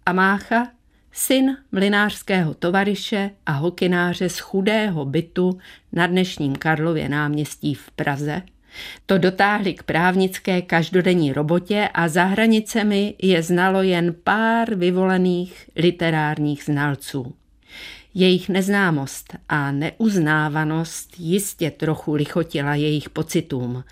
a 0.07 0.13
Mácha, 0.13 0.69
syn 1.13 1.57
mlinářského 1.73 2.55
tovariše 2.55 3.31
a 3.47 3.53
hokináře 3.53 4.29
z 4.29 4.39
chudého 4.39 5.05
bytu 5.05 5.59
na 5.93 6.07
dnešním 6.07 6.57
Karlově 6.57 7.09
náměstí 7.09 7.75
v 7.75 7.91
Praze, 7.91 8.43
to 9.07 9.19
dotáhli 9.19 9.75
k 9.75 9.83
právnické 9.83 10.63
každodenní 10.63 11.33
robotě 11.33 11.89
a 11.95 12.09
za 12.09 12.25
hranicemi 12.25 13.15
je 13.23 13.43
znalo 13.43 13.83
jen 13.83 14.15
pár 14.25 14.75
vyvolených 14.75 15.71
literárních 15.77 16.65
znalců. 16.65 17.35
Jejich 18.15 18.49
neznámost 18.49 19.37
a 19.49 19.73
neuznávanost 19.73 21.11
jistě 21.19 21.71
trochu 21.71 22.15
lichotila 22.15 22.75
jejich 22.75 23.11
pocitům. 23.11 23.85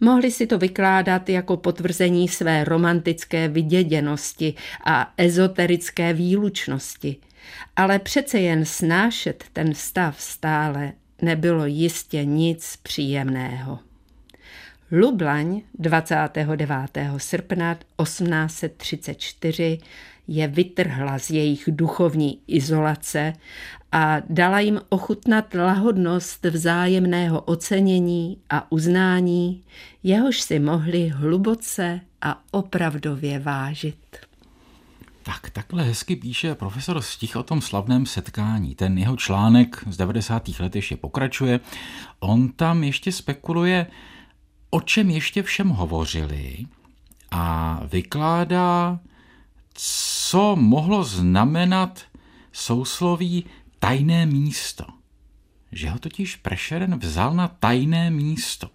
Mohli 0.00 0.30
si 0.30 0.46
to 0.46 0.58
vykládat 0.58 1.28
jako 1.28 1.56
potvrzení 1.56 2.28
své 2.28 2.64
romantické 2.64 3.48
vyděděnosti 3.48 4.54
a 4.84 5.12
ezoterické 5.16 6.12
výlučnosti, 6.12 7.16
ale 7.76 7.98
přece 7.98 8.40
jen 8.40 8.64
snášet 8.64 9.44
ten 9.52 9.74
stav 9.74 10.20
stále 10.20 10.92
nebylo 11.22 11.66
jistě 11.66 12.24
nic 12.24 12.76
příjemného. 12.82 13.85
Lublaň 14.92 15.62
29. 15.78 16.78
srpna 17.16 17.74
1834 17.74 19.78
je 20.28 20.48
vytrhla 20.48 21.18
z 21.18 21.30
jejich 21.30 21.64
duchovní 21.68 22.40
izolace 22.46 23.32
a 23.92 24.16
dala 24.28 24.60
jim 24.60 24.80
ochutnat 24.88 25.54
lahodnost 25.54 26.44
vzájemného 26.44 27.40
ocenění 27.40 28.38
a 28.50 28.72
uznání, 28.72 29.62
jehož 30.02 30.40
si 30.40 30.58
mohli 30.58 31.08
hluboce 31.08 32.00
a 32.22 32.42
opravdově 32.50 33.38
vážit. 33.38 34.16
Tak, 35.22 35.50
takhle 35.50 35.82
hezky 35.82 36.16
píše 36.16 36.54
profesor 36.54 37.02
Stich 37.02 37.36
o 37.36 37.42
tom 37.42 37.60
slavném 37.60 38.06
setkání. 38.06 38.74
Ten 38.74 38.98
jeho 38.98 39.16
článek 39.16 39.84
z 39.90 39.96
90. 39.96 40.48
let 40.60 40.76
ještě 40.76 40.96
pokračuje. 40.96 41.60
On 42.20 42.48
tam 42.48 42.84
ještě 42.84 43.12
spekuluje, 43.12 43.86
o 44.70 44.80
čem 44.80 45.10
ještě 45.10 45.42
všem 45.42 45.68
hovořili 45.68 46.66
a 47.30 47.80
vykládá, 47.84 49.00
co 49.74 50.56
mohlo 50.56 51.04
znamenat 51.04 52.02
sousloví 52.52 53.44
tajné 53.78 54.26
místo. 54.26 54.84
Že 55.72 55.90
ho 55.90 55.98
totiž 55.98 56.36
Prešeren 56.36 56.98
vzal 56.98 57.34
na 57.34 57.48
tajné 57.48 58.10
místo. 58.10 58.70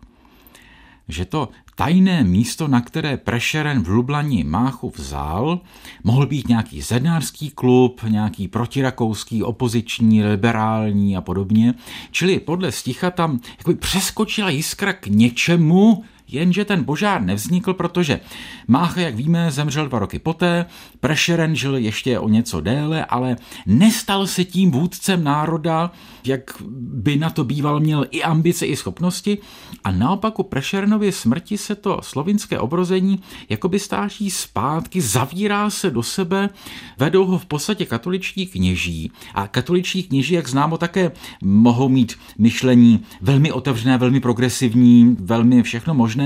Že 1.11 1.25
to 1.25 1.49
tajné 1.75 2.23
místo, 2.23 2.67
na 2.67 2.81
které 2.81 3.17
Prešeren 3.17 3.83
v 3.83 3.87
Lublani 3.87 4.43
Máchu 4.43 4.89
vzal, 4.95 5.59
mohl 6.03 6.25
být 6.25 6.47
nějaký 6.47 6.81
zednářský 6.81 7.49
klub, 7.49 8.01
nějaký 8.07 8.47
protirakouský, 8.47 9.43
opoziční, 9.43 10.23
liberální 10.23 11.17
a 11.17 11.21
podobně. 11.21 11.73
Čili 12.11 12.39
podle 12.39 12.71
sticha 12.71 13.11
tam 13.11 13.39
jakoby 13.57 13.77
přeskočila 13.77 14.49
jiskra 14.49 14.93
k 14.93 15.07
něčemu, 15.07 16.03
Jenže 16.31 16.65
ten 16.65 16.85
požár 16.85 17.21
nevznikl, 17.21 17.73
protože 17.73 18.19
Mácha, 18.67 19.01
jak 19.01 19.15
víme, 19.15 19.51
zemřel 19.51 19.87
dva 19.87 19.99
roky 19.99 20.19
poté, 20.19 20.65
Prešeren 20.99 21.55
žil 21.55 21.75
ještě 21.75 22.19
o 22.19 22.29
něco 22.29 22.61
déle, 22.61 23.05
ale 23.05 23.35
nestal 23.65 24.27
se 24.27 24.45
tím 24.45 24.71
vůdcem 24.71 25.23
národa, 25.23 25.91
jak 26.25 26.51
by 26.79 27.15
na 27.15 27.29
to 27.29 27.43
býval 27.43 27.79
měl 27.79 28.05
i 28.11 28.23
ambice, 28.23 28.65
i 28.65 28.75
schopnosti. 28.75 29.37
A 29.83 29.91
naopak 29.91 30.39
u 30.39 30.43
Prešerenově 30.43 31.11
smrti 31.11 31.57
se 31.57 31.75
to 31.75 31.99
slovinské 32.01 32.59
obrození 32.59 33.19
jakoby 33.49 33.79
stáží 33.79 34.31
zpátky, 34.31 35.01
zavírá 35.01 35.69
se 35.69 35.89
do 35.89 36.03
sebe, 36.03 36.49
vedou 36.97 37.25
ho 37.25 37.37
v 37.37 37.45
podstatě 37.45 37.85
katoličtí 37.85 38.47
kněží. 38.47 39.11
A 39.33 39.47
katoličtí 39.47 40.03
kněží, 40.03 40.33
jak 40.33 40.47
známo, 40.47 40.77
také 40.77 41.11
mohou 41.43 41.89
mít 41.89 42.17
myšlení 42.37 43.03
velmi 43.21 43.51
otevřené, 43.51 43.97
velmi 43.97 44.19
progresivní, 44.19 45.17
velmi 45.19 45.63
všechno 45.63 45.93
možné, 45.93 46.20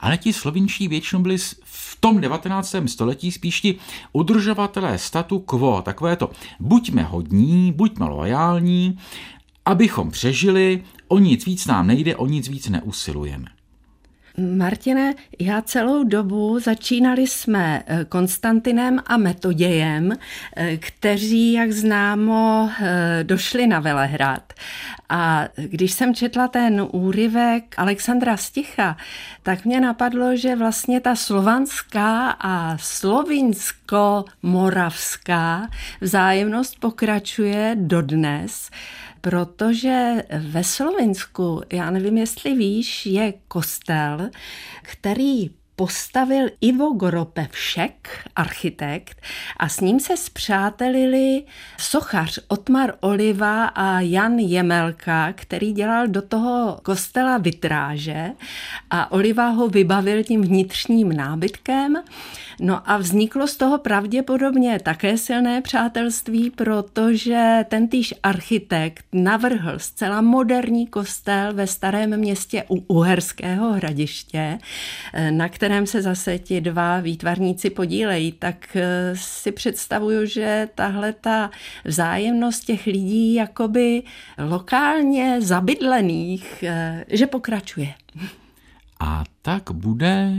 ale 0.00 0.18
ti 0.18 0.32
slovinští 0.32 0.88
většinou 0.88 1.22
byli 1.22 1.38
v 1.64 1.96
tom 2.00 2.20
19. 2.20 2.74
století 2.86 3.32
spíš 3.32 3.60
ti 3.60 3.78
udržovatelé 4.12 4.98
statu 4.98 5.38
quo, 5.38 5.82
takové 5.82 6.16
to 6.16 6.30
buďme 6.60 7.02
hodní, 7.02 7.72
buďme 7.72 8.06
loajální, 8.06 8.98
abychom 9.64 10.10
přežili, 10.10 10.84
o 11.08 11.18
nic 11.18 11.46
víc 11.46 11.66
nám 11.66 11.86
nejde, 11.86 12.16
o 12.16 12.26
nic 12.26 12.48
víc 12.48 12.68
neusilujeme. 12.68 13.59
Martine, 14.40 15.14
já 15.38 15.62
celou 15.62 16.04
dobu 16.04 16.58
začínali 16.58 17.26
jsme 17.26 17.82
eh, 17.86 18.04
Konstantinem 18.04 19.00
a 19.06 19.16
Metodějem, 19.16 20.12
eh, 20.56 20.76
kteří, 20.76 21.52
jak 21.52 21.72
známo, 21.72 22.70
eh, 22.82 23.24
došli 23.24 23.66
na 23.66 23.80
Velehrad. 23.80 24.52
A 25.08 25.44
když 25.56 25.92
jsem 25.92 26.14
četla 26.14 26.48
ten 26.48 26.86
úryvek 26.92 27.74
Alexandra 27.76 28.36
Sticha, 28.36 28.96
tak 29.42 29.64
mě 29.64 29.80
napadlo, 29.80 30.36
že 30.36 30.56
vlastně 30.56 31.00
ta 31.00 31.16
slovanská 31.16 32.30
a 32.30 32.78
slovinsko-moravská 32.78 35.68
vzájemnost 36.00 36.80
pokračuje 36.80 37.76
dodnes 37.80 38.70
protože 39.20 40.22
ve 40.38 40.64
Slovensku, 40.64 41.62
já 41.72 41.90
nevím, 41.90 42.18
jestli 42.18 42.54
víš, 42.54 43.06
je 43.06 43.34
kostel, 43.48 44.30
který 44.82 45.50
postavil 45.80 46.48
Ivo 46.60 46.92
Goropevšek, 46.92 48.08
architekt, 48.36 49.22
a 49.56 49.68
s 49.68 49.80
ním 49.80 50.00
se 50.00 50.16
zpřátelili 50.16 51.42
sochař 51.78 52.38
Otmar 52.48 52.94
Oliva 53.00 53.64
a 53.64 54.00
Jan 54.00 54.38
Jemelka, 54.38 55.32
který 55.32 55.72
dělal 55.72 56.06
do 56.06 56.22
toho 56.22 56.78
kostela 56.82 57.38
vitráže 57.38 58.30
a 58.90 59.12
Oliva 59.12 59.48
ho 59.48 59.68
vybavil 59.68 60.24
tím 60.24 60.42
vnitřním 60.42 61.12
nábytkem. 61.12 61.96
No 62.60 62.90
a 62.90 62.96
vzniklo 62.96 63.46
z 63.46 63.56
toho 63.56 63.78
pravděpodobně 63.78 64.78
také 64.82 65.18
silné 65.18 65.62
přátelství, 65.62 66.50
protože 66.50 67.64
ten 67.68 67.88
týž 67.88 68.14
architekt 68.22 69.04
navrhl 69.12 69.78
zcela 69.78 70.20
moderní 70.20 70.86
kostel 70.86 71.54
ve 71.54 71.66
starém 71.66 72.16
městě 72.16 72.64
u 72.68 72.84
Uherského 72.88 73.72
hradiště, 73.72 74.58
na 75.30 75.48
kterém 75.70 75.86
se 75.86 76.02
zase 76.02 76.38
ti 76.38 76.60
dva 76.60 77.00
výtvarníci 77.00 77.70
podílejí, 77.70 78.32
tak 78.32 78.76
eh, 78.76 79.12
si 79.14 79.52
představuju, 79.52 80.26
že 80.26 80.68
tahle 80.74 81.12
ta 81.12 81.50
vzájemnost 81.84 82.64
těch 82.64 82.86
lidí 82.86 83.34
jakoby 83.34 84.02
lokálně 84.38 85.40
zabydlených, 85.40 86.62
eh, 86.62 87.04
že 87.08 87.26
pokračuje. 87.26 87.94
A 89.00 89.24
tak 89.42 89.70
bude 89.70 90.32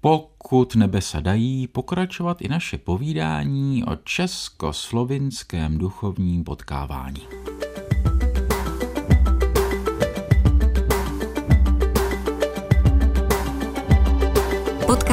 pokud 0.00 0.74
nebesa 0.74 1.20
dají, 1.20 1.66
pokračovat 1.66 2.42
i 2.42 2.48
naše 2.48 2.78
povídání 2.78 3.84
o 3.84 3.96
českoslovinském 3.96 5.78
duchovním 5.78 6.44
potkávání. 6.44 7.22